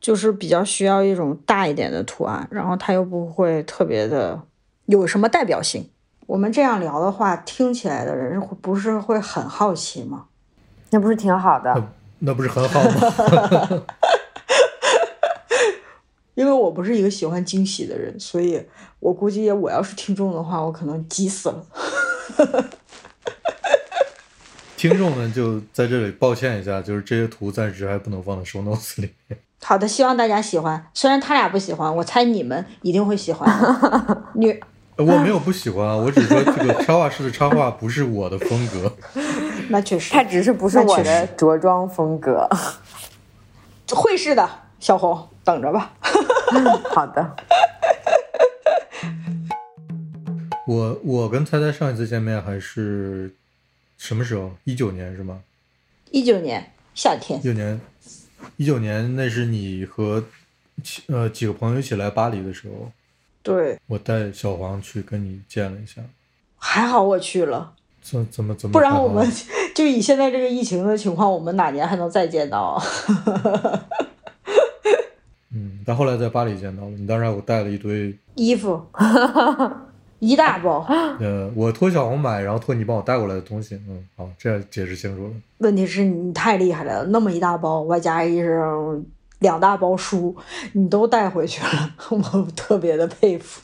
[0.00, 4.42] 就是比较需要一种大一点的图案，然后它又不会特别的
[4.86, 5.88] 有什么代表性。
[6.30, 10.26] 我们这样聊的话，听起来的人会不是会很好奇吗？
[10.90, 11.74] 那不是挺好的？
[12.20, 13.82] 那不是很好吗？
[16.34, 18.64] 因为我不是一个喜欢惊喜的人，所以
[19.00, 21.66] 我估计我要是听众的话，我可能急死了。
[24.76, 29.36] 听众们就在这里抱歉一下，就是这些图暂时还不能放在 show notes 里面。
[29.64, 30.86] 好的，希望大家喜欢。
[30.94, 33.52] 虽然他俩不喜欢，我猜你们一定会喜欢。
[34.36, 34.62] 女。
[35.02, 38.94] 我没有不喜欢，我只是说这个插画师的插画不是我的风格。
[39.70, 42.48] 那确实，他只是不是我的着装风格。
[43.92, 45.92] 会是的，小红，等着吧。
[46.90, 47.36] 好的。
[50.66, 53.34] 我我跟猜猜上一次见面还是
[53.96, 54.52] 什么时候？
[54.64, 55.40] 一九年是吗？
[56.10, 57.40] 一九年夏天。
[57.40, 57.80] 一九年，
[58.56, 60.22] 一九年那是你和
[61.06, 62.92] 呃几个朋友一起来巴黎的时候。
[63.42, 66.02] 对，我带小黄去跟你见了一下，
[66.58, 67.72] 还好我去了，
[68.02, 68.72] 怎怎么怎么？
[68.72, 69.26] 不然我们
[69.74, 72.82] 就以现在这个疫情的情况，我们哪年还能再见到啊？
[75.52, 78.80] 嗯，但后来在巴黎见到了你，当时还给我带了一堆衣服，
[80.20, 80.86] 一大包。
[81.18, 83.74] 呃，我托小红买，然后托你帮我带过来的东西。
[83.88, 85.30] 嗯，好，这样解释清楚了。
[85.58, 88.62] 问题是你太厉害了，那么一大包，外加一是
[89.40, 90.34] 两大包书，
[90.72, 93.60] 你都带回去了， 我特别的佩服。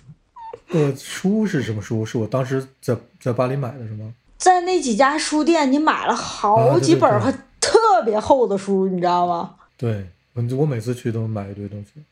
[0.70, 2.04] 呃，书是什么书？
[2.04, 4.12] 是我当时在在巴黎买的，是吗？
[4.36, 9.54] 在那几家书店，你买了好几本还特别厚的书，你知道吗？
[9.76, 12.02] 对，我我每次去都买一堆东西。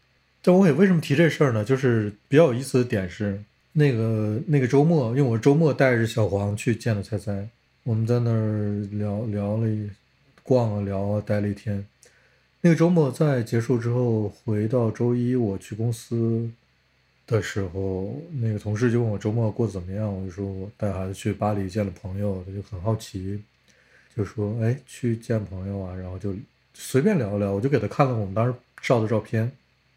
[0.43, 1.65] 但我也为什么提这事儿呢？
[1.65, 7.49] 就是比较有意思的点是，那个那个周末，因为我周末带着小黄去见了猜猜，
[7.83, 9.91] 我们在那儿聊聊了一
[10.43, 11.85] 逛啊聊啊，待了一天。
[12.67, 16.49] 那个周末在结束之后，回到周一我去公司
[17.27, 23.39] 的时候，那个同事就问我周末过得怎么样，我就说我带孩子去巴黎见了朋友，他就很好奇，
[24.17, 26.35] 就说哎去见朋友啊，然后就
[26.73, 29.53] 随便聊聊，我就给他看了我们当时照的照片，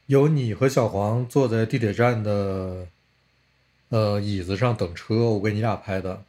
[0.08, 2.86] 有你和小黄坐在地铁站的
[3.88, 6.22] 呃椅子上等车，我给你俩拍的。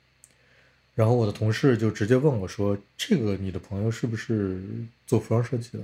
[0.95, 4.63] 然后我的同事就直接问我说：“这个你的朋友是不是
[5.05, 5.81] 做服装设计的？”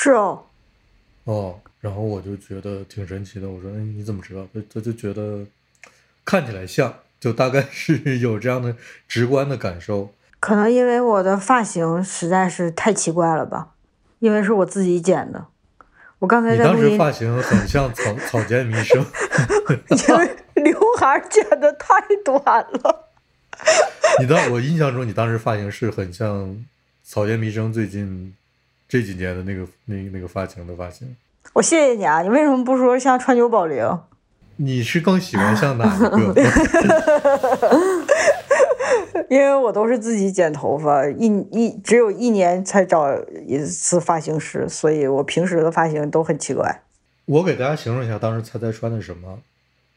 [0.00, 0.44] 是哦，
[1.24, 3.48] 哦，然后我就觉得挺神奇的。
[3.48, 5.44] 我说：“哎，你怎么知道？”他他就觉得
[6.24, 8.76] 看起来像，就大概是 有这样的
[9.08, 10.14] 直观的感受。
[10.38, 13.70] 可能因为我的发型实在是太奇怪了吧？
[14.20, 15.46] 因为是我自己剪的。
[16.20, 19.04] 我刚才在当时发型很像草草间弥生，
[19.90, 23.08] 因为刘海剪的太短了。
[24.20, 26.64] 你当我印象中，你当时发型是很像
[27.02, 28.32] 草间弥生最近。
[28.88, 31.14] 这几年的那个那那个发型的发型，
[31.52, 32.22] 我谢谢你啊！
[32.22, 34.00] 你为什么不说像川久保玲？
[34.56, 36.08] 你是更喜欢像哪一个？
[39.28, 43.14] 因为我都是自己剪头发，一一只有一年才找
[43.46, 46.82] 一次发型师，所以我平时的发型都很奇怪。
[47.26, 49.40] 我给大家形容一下，当时猜猜穿的什么？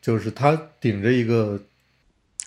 [0.01, 1.62] 就是他顶着一个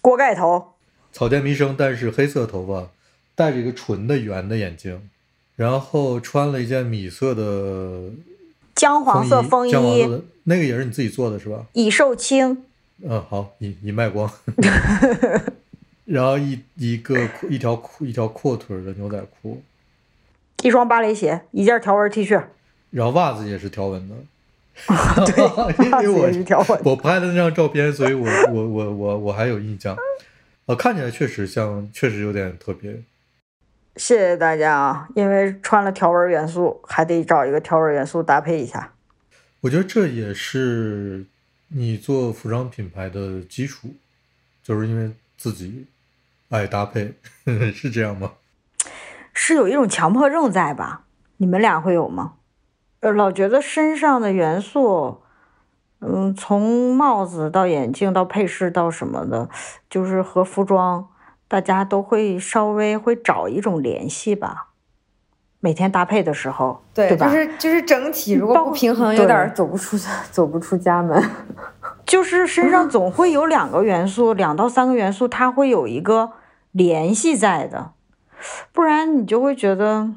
[0.02, 0.74] 锅盖头，
[1.10, 2.90] 草间弥生，但是黑色头发，
[3.34, 5.08] 戴着一个纯的圆的眼镜。
[5.56, 8.10] 然后穿了一件米色的
[8.74, 11.64] 姜黄色风衣，姜黄色的那个也是你自己做的是吧？
[11.72, 12.56] 已售罄。
[13.02, 14.30] 嗯，好，已已卖光。
[16.04, 19.62] 然后一一个一条裤一条阔腿的牛仔裤，
[20.62, 22.42] 一双芭蕾鞋，一件条纹 T 恤。
[22.90, 24.14] 然后袜子也是条纹的。
[25.26, 25.44] 对，
[26.04, 26.80] 因为我是条纹。
[26.84, 29.96] 我拍的那张照片，所以我我我我我还有印象。
[30.66, 33.00] 呃，看起来确实像，确实有点特别。
[33.96, 35.08] 谢谢大家啊！
[35.14, 38.92] 因为穿了条纹元素，还得找一个条纹元素搭配一下。
[39.60, 41.24] 我觉得这也是
[41.68, 43.94] 你做服装品牌的基础，
[44.62, 45.86] 就是因为自己
[46.50, 47.14] 爱搭配，
[47.72, 48.32] 是这样吗？
[49.32, 51.04] 是有一种强迫症在吧？
[51.36, 52.34] 你们俩会有吗？
[53.00, 55.22] 呃，老觉得身上的元素，
[56.00, 59.48] 嗯，从帽子到眼镜到配饰到什么的，
[59.88, 61.08] 就是和服装。
[61.48, 64.68] 大家都会稍微会找一种联系吧，
[65.60, 67.26] 每天搭配的时候，对吧？
[67.26, 69.96] 就是就是整体如果不平衡，有点走不出
[70.30, 71.22] 走不出家门。
[72.06, 76.32] 就是身上总会有两个元素，两到三个元素，它会有一个
[76.70, 77.92] 联系在的，
[78.72, 80.10] 不然你就会觉得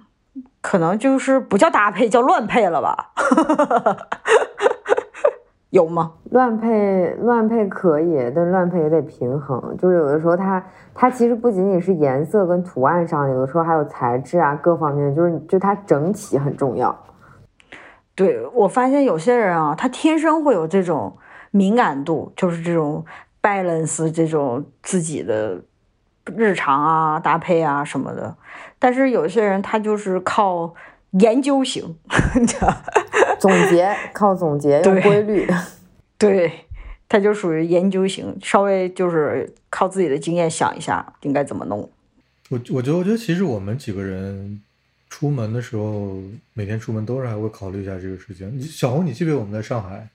[0.60, 3.14] 可能就是不叫搭配，叫乱配了吧。
[5.78, 6.12] 有吗？
[6.32, 9.78] 乱配乱配可以，但乱配也得平衡。
[9.78, 10.64] 就是有的时候它
[10.96, 16.98] 它其实不仅仅是颜色跟图案上，有的时候还有材质啊各方面，就是就它整体很重要。
[18.16, 21.16] 对我发现有些人啊，他天生会有这种
[21.52, 23.06] 敏感度，就是这种
[23.40, 25.62] balance 这种自己的
[26.36, 28.36] 日常啊搭配啊什么的。
[28.80, 30.74] 但是有些人他就是靠。
[31.12, 31.96] 研究型，
[33.40, 35.48] 总结 靠总结有规律，
[36.18, 36.52] 对，
[37.08, 41.90] 他就属于研究型，稍微就是靠自己的经验想一下应该怎么弄。
[42.50, 44.62] 我我觉得我觉得其实我们几个人
[45.10, 46.22] 出门的时候，
[46.54, 48.62] 每天出门都是还会考虑一下这个事情。
[48.62, 50.08] 小红，你记不记得我们在上海，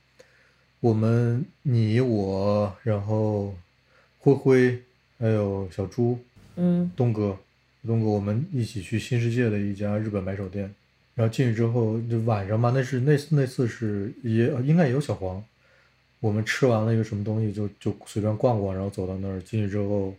[0.81, 3.55] 我们你我然后
[4.19, 4.83] 灰灰
[5.19, 6.19] 还有小朱，
[6.57, 7.37] 嗯，东哥，
[7.87, 10.75] 东哥，我们一起去新世界的一家日本买手店。
[11.15, 15.43] 然后进去之后，就晚上嘛，那是那那次是也应该也有小黄，
[16.21, 20.15] 我们吃完了一个什么东西，就就随便逛逛，然后走到那儿进去之后，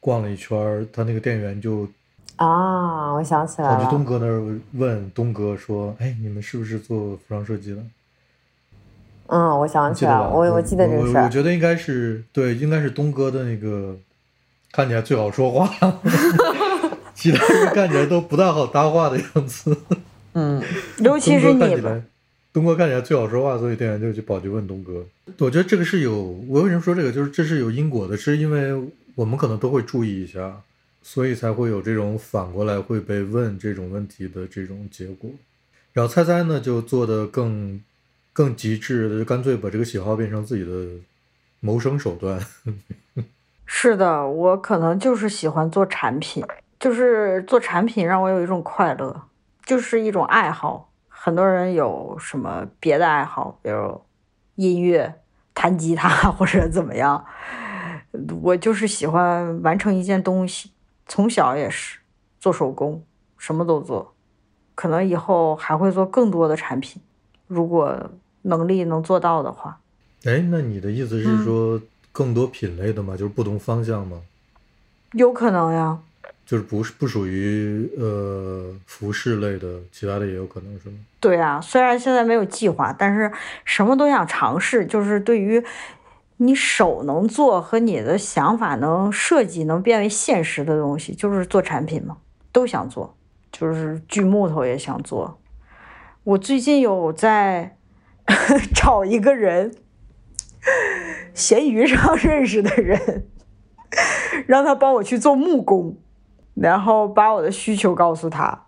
[0.00, 1.88] 逛了一圈，他那个店员就
[2.36, 7.82] 啊，我想起来了，跑去东哥那儿问东哥说：“哎，你们是不是做服装设计的？”
[9.30, 10.30] 嗯，我想起来了？
[10.30, 11.22] 我我记得这个事儿。
[11.22, 13.96] 我我觉得应该是对，应该是东哥的那个
[14.72, 15.68] 看起来最好说话，
[17.14, 19.76] 其他人看起来都不大好搭话的样子。
[20.38, 20.62] 嗯，
[20.98, 22.00] 尤其是你吧。
[22.52, 25.04] 东哥看起来，最好说话，所以店员就去跑去问东哥。
[25.38, 26.14] 我觉得这个是有，
[26.48, 28.72] 我为什么说这个，就是这是有因果的，是因为
[29.16, 30.60] 我们可能都会注意一下，
[31.02, 35.28] 所以才会有这种反过来会被问这种问题的这种结果。
[35.92, 37.80] 然后猜猜呢，就做的更
[38.32, 40.86] 更极致的，就干脆把这个喜好变成自己的
[41.60, 42.40] 谋生手段。
[43.66, 46.42] 是的，我可能就是喜欢做产品，
[46.80, 49.22] 就是做产品让我有一种快乐，
[49.68, 50.90] 就是一种爱好。
[51.10, 54.00] 很多人有什么别的爱好，比如
[54.54, 55.20] 音乐、
[55.52, 57.22] 弹吉他 或者怎么样，
[58.40, 60.72] 我就是喜欢完成一件东西。
[61.06, 61.98] 从小也是
[62.40, 63.04] 做手工，
[63.36, 64.14] 什么都做，
[64.74, 67.02] 可能以后还会做更多的产品，
[67.46, 68.10] 如果
[68.42, 69.80] 能力能做到的话。
[70.24, 71.78] 哎，那你的意思是说
[72.10, 73.14] 更多品类的吗？
[73.14, 74.22] 就是不同方向吗？
[75.12, 75.98] 有可能呀。
[76.46, 80.96] 就是不是不属于呃服饰类的，其他的也有可能是吗？
[81.20, 83.30] 对啊，虽然现在没有计划，但是
[83.64, 84.86] 什么都想尝试。
[84.86, 85.62] 就是对于
[86.38, 92.16] 你手能做和你的想法能设计能变为现实的东西，就是做产品嘛，
[92.50, 93.14] 都想做。
[93.50, 95.40] 就是锯木头也想做。
[96.24, 97.76] 我最近有在
[98.74, 99.74] 找一个人，
[101.34, 103.26] 闲鱼上认识的人，
[104.46, 105.96] 让他帮我去做木工。
[106.60, 108.66] 然后把我的需求告诉他，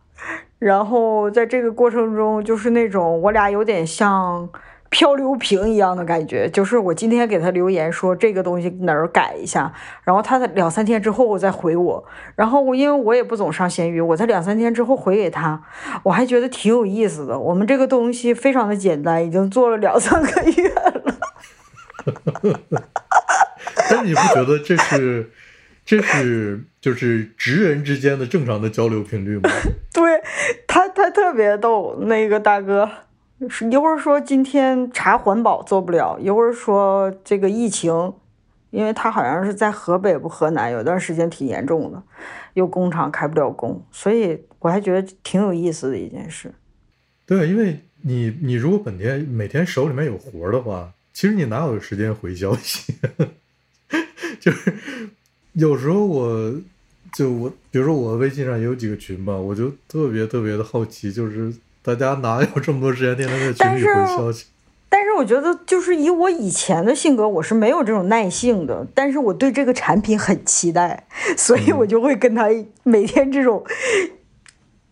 [0.59, 4.49] 然后在这个过程中，就是那种我俩有点像
[4.89, 6.49] 漂流瓶一样的感觉。
[6.49, 9.73] 就是我今天给他留言说这个东西哪儿改一下，
[10.05, 12.05] 然后他在两三天之后我再回我。
[12.37, 15.63] 然后我因为我也不总上闲鱼，我在两三天之后回给他，
[16.03, 17.39] 我还觉得挺有意思的。
[17.39, 21.15] 我们这个东西非常的简单，已经做了两三个月了。
[23.91, 25.31] 但你不觉得这是？
[25.91, 29.51] 这是就是职人之间的正常的交流频率吗？
[29.93, 30.23] 对
[30.69, 31.99] 他，他特别逗。
[32.03, 32.89] 那个大哥，
[33.69, 38.15] 一会儿说今天查环保做不了，一会儿说这个疫情，
[38.71, 42.01] 因为他好像是在河北不河南，有段时间挺严重的，
[42.55, 46.55] 有工厂开不了工，所以我还觉得挺有意思的一件事。
[47.27, 52.95] 对，因为你你如果本天每天手里面有活的话，其实你哪有时间回消息？
[54.39, 54.73] 就是。
[55.53, 56.55] 有时候我
[57.13, 64.47] 就我，比如说我微信上也有几个群吧，我就特别特别的好奇，就是大家哪有这么多时间天天在群里回消息？
[64.89, 68.87] 但是我觉得，就是以我以前的性格，我是没有这种耐性的。
[68.93, 72.49] 但是我对这个产品很期待，所以我就会跟他
[72.83, 73.65] 每天这种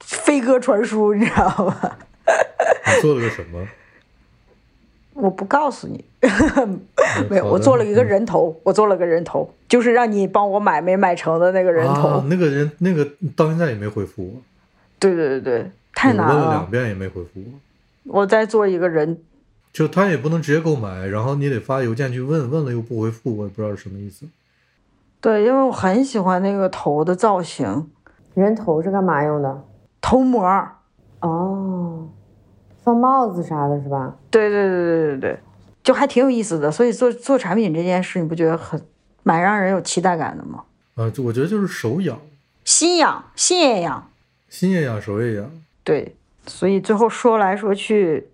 [0.01, 1.97] 飞鸽传书，你知道吗？
[2.87, 3.67] 你做了个什么？
[5.21, 6.05] 我不告诉你，
[7.29, 12.23] 没有，我做了一个人头，我做了个人头，就是让你帮我买没买成的那个人头。
[12.29, 13.05] 那个人，那个
[13.35, 14.41] 到现在也没回复我。
[15.01, 16.35] 对对对对，太难了。
[16.35, 17.41] 问了两遍也没回复
[18.05, 18.21] 我。
[18.21, 19.19] 我再做一个人，
[19.73, 24.27] 就他也不能直接购买，然后你得发邮件去问，问了又不回复，我也不知道是什么意思。
[25.21, 27.91] 对，因为我很喜欢那个头的造型。
[28.35, 29.65] 人头是干嘛用的？
[30.01, 30.47] 头模。
[31.21, 32.09] 哦。
[32.89, 34.17] 放帽子啥的是吧？
[34.31, 35.39] 对对对对对对，
[35.83, 36.71] 就还挺有意思的。
[36.71, 38.81] 所以做做产品这件事，你不觉得很
[39.23, 40.65] 蛮让人有期待感的吗？
[40.95, 42.19] 啊，就我觉得就是手痒，
[42.65, 44.11] 心痒，心也痒，
[44.49, 45.51] 心也痒，手也痒。
[45.85, 46.17] 对，
[46.47, 48.27] 所以最后说来说去，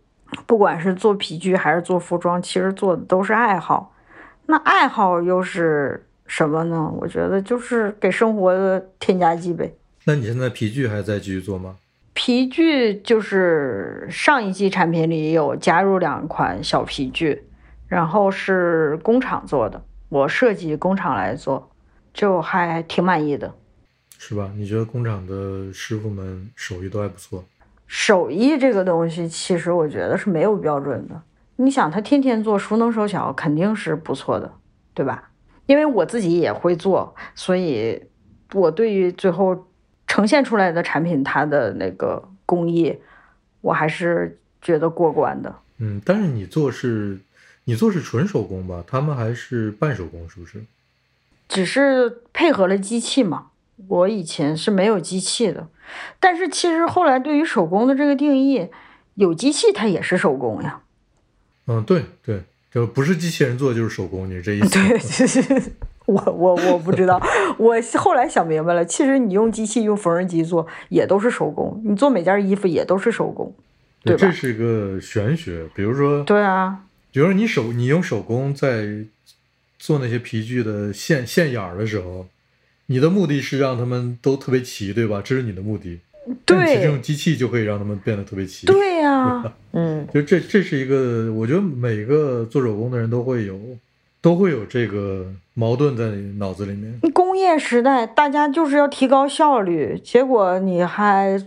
[0.46, 3.92] 不管是做皮具还是做服装，其实做的都是爱好。
[4.46, 6.92] 那爱好又是什么呢？
[7.00, 9.74] 我觉得就是给生活的添加剂呗。
[10.04, 11.76] 那你现在皮具还在继续做吗？
[12.14, 17.44] 皮具就是上一季产品里有加入两款小皮具，
[17.88, 21.70] 然后是工厂做的，我设计工厂来做，
[22.12, 23.52] 就还挺满意的，
[24.16, 24.48] 是吧？
[24.56, 27.44] 你觉得工厂的师傅们手艺都还不错？
[27.88, 31.20] 手艺这个东西，其实我觉得是没有标准的。
[31.56, 34.52] 你想，他天天做，熟能手巧，肯定是不错的，
[34.94, 35.30] 对吧？
[35.66, 38.00] 因为我自己也会做，所以
[38.52, 39.66] 我对于最后。
[40.06, 42.96] 呈现出来的产品，它的那个工艺，
[43.60, 45.54] 我还是觉得过关的。
[45.78, 47.18] 嗯，但是你做是，
[47.64, 48.84] 你做是纯手工吧？
[48.86, 50.64] 他们还是半手工，是不是？
[51.48, 53.46] 只是配合了机器嘛。
[53.88, 55.66] 我以前是没有机器的，
[56.20, 58.68] 但是其实后来对于手工的这个定义，
[59.14, 60.80] 有机器它也是手工呀。
[61.66, 64.78] 嗯，对对，就不是机器人做就是手工，你是这意思？
[65.48, 65.72] 对。
[66.06, 67.20] 我我我不知道，
[67.56, 73.54] 我后来想明白了，其实你用机器用缝纫机做也都是手工，你做每件衣服也都是手工，
[74.02, 74.18] 对吧？
[74.20, 76.80] 这是一个玄学，比如说，对啊，
[77.10, 79.04] 比如说你手你用手工在
[79.78, 82.26] 做那些皮具的线线眼儿的时候，
[82.86, 85.22] 你的目的是让他们都特别齐，对吧？
[85.24, 86.00] 这是你的目的。
[86.46, 88.66] 对其实对用机器就可以让他们变得特别齐。
[88.66, 89.42] 对呀、
[89.72, 93.58] 嗯， 就这这是一个，我觉得每个做手工的人都会有，
[94.24, 96.06] 都会有这个矛盾在
[96.38, 96.98] 脑子里面。
[97.12, 101.38] 工业时代大家就是要提高效率，结果你还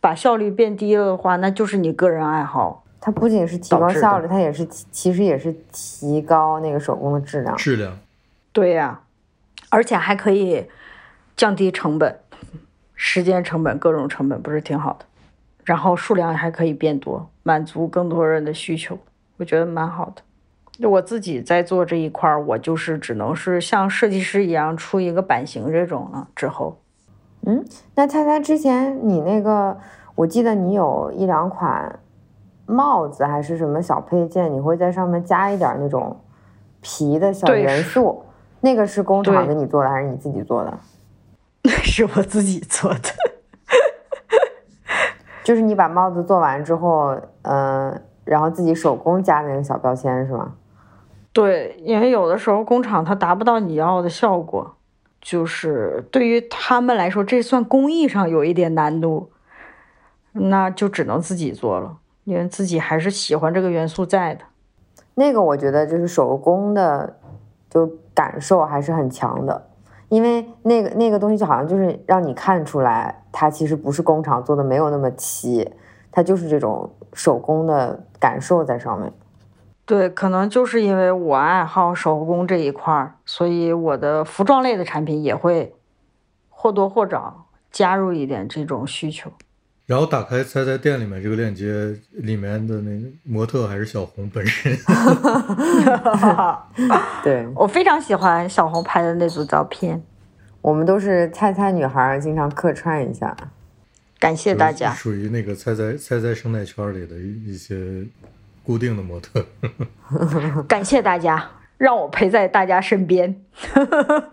[0.00, 2.86] 把效率变低了的话，那就是你个人爱好。
[3.02, 7.54] 它不仅是提高效率，它也是其实也是提高那个手工的质量。
[7.54, 7.98] 质量，
[8.50, 9.02] 对呀、
[9.68, 10.64] 而且还可以
[11.36, 12.18] 降低成本，
[12.94, 15.04] 时间成本、各种成本，不是挺好的？
[15.64, 18.98] 然后数量还可以变多，满足更多人的需求，
[19.36, 20.22] 我觉得蛮好的。
[20.78, 26.28] 就我自己在做这一块儿，我就是只能是像设计师一样出一个版型这种了。
[26.34, 26.78] 之后，
[27.46, 27.64] 嗯
[27.94, 29.78] 那猜猜之前你那个，
[30.16, 32.00] 我记得你有一两款
[32.66, 36.16] 帽子还是什么小配件，你会在上面加一点那种
[36.80, 38.24] 皮的小元素，
[38.60, 40.76] 那个是工厂给你做的还是你自己做的？
[41.62, 42.98] 那是我自己做的。
[45.44, 50.54] 就是你把帽子做完之后，嗯、然后自己手工加那个小标签是吗？
[51.34, 54.76] 对，因为有的时候工厂它达不到你要的效果，
[55.20, 59.32] 就是对于他们来说，这算工艺上有一点难度，
[60.32, 64.44] 那就只能自己做了，因为自己还是喜欢这个元素在的。
[65.16, 67.16] 那个我觉得就是手工的，
[67.68, 69.66] 就感受还是很强的，
[70.08, 75.68] 因为那个那个东西就好像就是让你看出来，它其实不是工厂做的，没有那么齐，
[76.12, 79.12] 它就是这种手工的感受在上面。
[79.86, 85.74] 对，可能就是因为我爱好手工这一块儿，所以我的服装类的产品也会
[86.48, 89.30] 或多或少加入一点这种需求。
[89.86, 94.78] 然后打开猜猜店里面这个链接，里面的那个模特还是小红本人。
[97.22, 100.02] 对我非常喜欢小红拍的那组照片，
[100.62, 103.36] 我们都是猜猜女孩儿，经常客串一下。
[104.18, 104.90] 感谢大家。
[104.94, 108.06] 属于那个猜猜猜猜生态圈里的一一些
[108.64, 109.46] 固定的模特。
[110.66, 113.44] 感谢大家，让我陪在大家身边。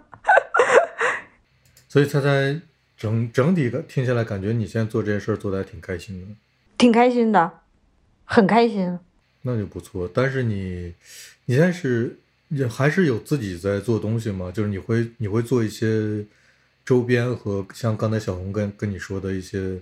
[1.87, 2.59] 所以猜猜
[2.95, 6.27] 整整体的听下来，感觉你现在做这件事儿做的还挺开心的，
[6.77, 7.51] 挺开心的，
[8.23, 8.97] 很开心。
[9.41, 10.09] 那就不错。
[10.13, 10.93] 但是你
[11.45, 12.17] 你现在是
[12.49, 14.51] 也还是有自己在做东西吗？
[14.51, 16.23] 就是你会你会做一些
[16.85, 19.77] 周边和像刚才小红跟跟你说的一些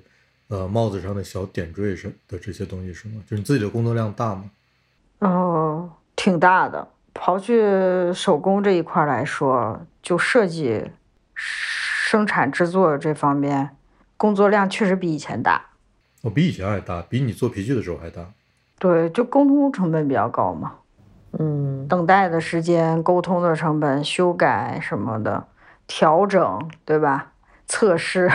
[0.49, 3.15] 呃帽子上的小点缀是的这些东西是吗？
[3.25, 4.43] 就是你自己的工作量大吗？
[5.19, 6.87] 哦，挺大的。
[7.13, 10.89] 刨去手工这一块儿来说，就设计、
[11.33, 13.75] 生产、制作这方面，
[14.15, 15.61] 工作量确实比以前大。
[16.21, 18.25] 我、比以前还大，比你做皮具的时候还大。
[18.77, 20.73] 对，就沟通成本比较高嘛，
[21.37, 25.45] 嗯，等待的时间、沟通的成本、修改什么的、
[25.87, 27.33] 调整，对吧？
[27.67, 28.31] 测试，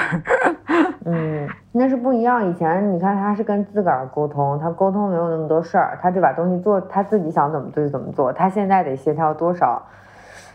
[1.06, 2.48] 嗯，那是不一样。
[2.48, 8.32] 以前你看他是跟自个儿沟通，他沟通没有那么多事儿，他就把东西做，他自己想怎么做就怎么做。
[8.32, 9.86] 他现在得协调多少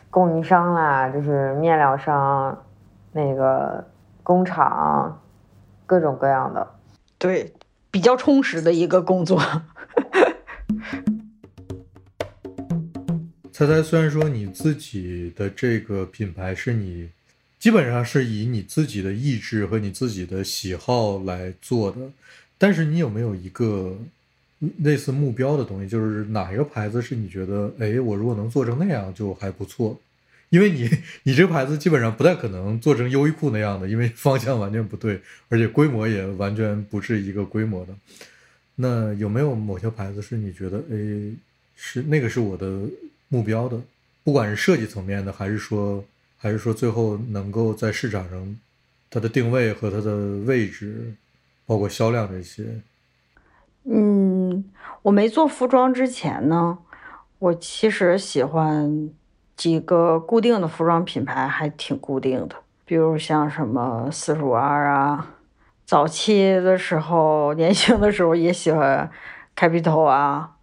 [0.10, 2.58] 供应商啦，就是面料商，
[3.12, 3.86] 那个
[4.24, 5.22] 工厂，
[5.86, 6.68] 各种各样的。
[7.20, 7.54] 对，
[7.92, 9.40] 比较充实的一个工作。
[13.52, 17.12] 猜猜，虽然说你自己的这个品牌是你
[17.60, 21.98] 基本上是以你自己的意志和你自己的喜好来做的，
[22.58, 23.98] 但是你有没有一个
[24.78, 25.90] 类似目标的东西？
[25.90, 30.00] 就是哪一个牌子是你觉得，哎，我如果能做成那样就还不错？
[30.50, 30.90] 因为你
[31.24, 37.94] 你这个牌子基本上不太可能做成优衣库那样的，因为方向完全不对，而且规模也完全不是一个规模的。
[38.76, 41.32] 那有没有某些牌子是你觉得，哎，
[41.76, 42.82] 是那个是我的
[43.28, 43.80] 目标的，
[44.24, 46.04] 不管是设计层面的，还是说，
[46.42, 48.56] 还是说最后能够在市场上
[49.12, 51.14] 它的定位和它的位置，
[51.66, 52.64] 包括销量这些，
[53.84, 54.64] 嗯，
[55.02, 56.80] 我没做服装之前呢，
[57.40, 59.10] 我其实喜欢
[59.58, 65.36] 几个固定的服装品牌，还挺固定的，比如像什么四十五二啊，
[65.86, 69.12] 早期的时候，年轻的时候也喜欢
[69.56, 70.56] Capital 啊，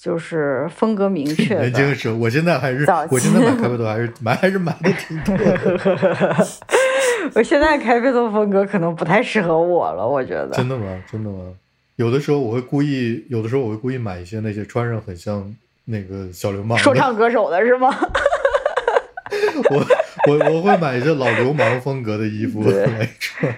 [0.00, 1.92] 就是风格明确年轻。
[1.94, 6.46] 时候，我现在还是我现在买开头还是买还是买的挺多的，
[7.34, 10.50] 我现在 Capital 风格可能不太适合我了，我觉得。
[10.50, 11.02] 真的吗？
[11.10, 11.52] 真的吗？
[11.96, 15.52] 有的时候我会故意，有的时候我会故意买一些那些穿上很像
[15.86, 17.88] 那个小流氓说唱歌手的是吗？
[19.70, 19.86] 我
[20.28, 23.52] 我我会买一些老流氓风格的衣服来穿。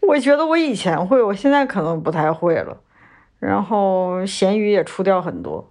[0.00, 2.74] 我觉得我以前会，我现在可能不太会了。
[3.38, 5.70] 然后闲鱼也出掉很多，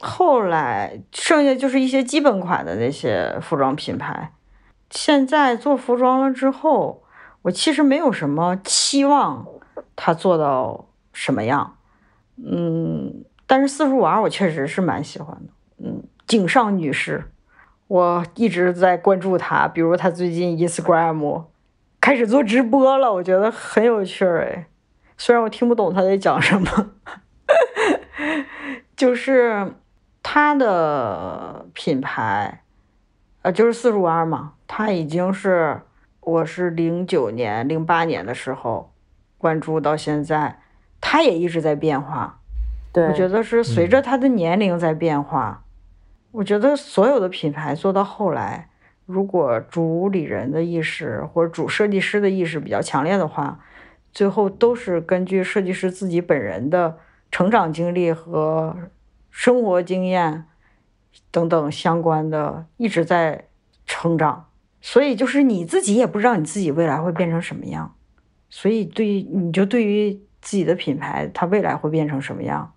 [0.00, 4.32] 后来剩下就是一些基本款的那些服装品牌。
[4.90, 7.04] 现在做服装了之后，
[7.42, 9.46] 我其实没有什么期望
[9.94, 11.76] 它做到什么样。
[12.36, 15.52] 嗯，但是四十五 R 我确实是蛮喜欢的。
[15.78, 17.30] 嗯，井上女士，
[17.86, 21.44] 我一直在关注她，比如她最近 Instagram
[22.00, 24.66] 开始做直播了，我觉得很有趣儿哎。
[25.20, 26.92] 虽然我听不懂他在讲什么，
[28.96, 29.74] 就是
[30.22, 32.62] 他的品牌，
[33.42, 35.82] 呃，就是四十五二嘛，他已经是
[36.20, 38.94] 我是零九年、零八年的时候
[39.36, 40.58] 关注到现在，
[41.02, 42.40] 他也一直在变化。
[42.90, 45.64] 对，我觉得是随着他的年龄在变化。
[46.30, 48.70] 我觉得所有的品牌做到后来，
[49.04, 53.58] 如果主理人的意识或者主设计师的意识比较强烈的话，
[54.12, 56.98] 最后都是根据设计师自己本人的
[57.30, 58.76] 成长经历和
[59.30, 60.46] 生活经验
[61.30, 63.48] 等等相关的一直在
[63.86, 64.46] 成长。
[64.82, 67.94] 所以就是你自己也不知道你自己未来会变成什么样，
[68.48, 72.72] 所以对于你就对于自己的品牌，它未来会变成什么样？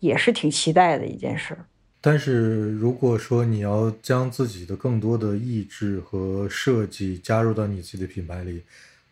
[0.00, 1.56] 也是挺期待的一件事。
[2.02, 8.64] 但是如果说你要将自己的更多的意志和设计加入到你自己的品牌里，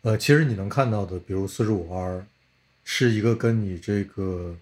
[0.03, 2.25] 呃，其实你能看到的，比如四十五 R，
[2.83, 4.55] 是一个跟你这个，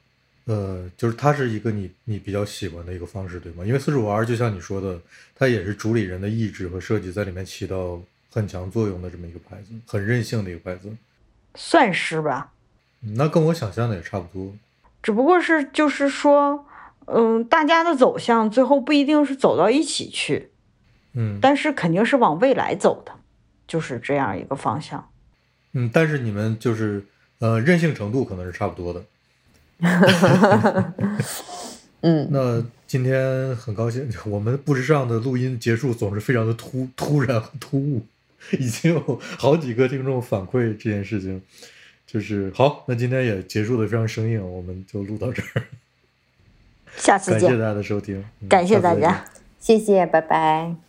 [0.45, 3.65] 呃，就是它是一个你你比较喜欢的一个方式，对吗？
[3.65, 4.99] 因为四十五 R 就像你说的，
[5.33, 10.91] 它也是主理人的意志和设计在里面起到很强作用的这么一个牌子，很任性的一个牌子，
[11.55, 12.51] 算是吧。
[12.99, 14.53] 那跟我想象的也差不多。
[15.01, 16.65] 只不过是就是说，
[17.05, 20.49] 嗯，大家的走向最后不一定是走到一起去，
[21.13, 23.13] 嗯，但是肯定是往未来走的，
[23.65, 25.09] 就是这样一个方向。
[25.73, 27.03] 嗯，但是你们就是
[27.39, 29.03] 呃，任性程度可能是差不多的。
[32.01, 38.01] 嗯，那今天很高兴，我们不时尚的录音结束总是非常的突突然和突兀，
[38.59, 41.41] 已经有好几个听众反馈这件事情。
[42.07, 45.63] 就是好，那今天也结束的非常生硬，我们就录到这儿。
[46.97, 49.25] 下次见，感谢大家的收听，感谢大家，
[49.59, 50.88] 谢谢，拜拜。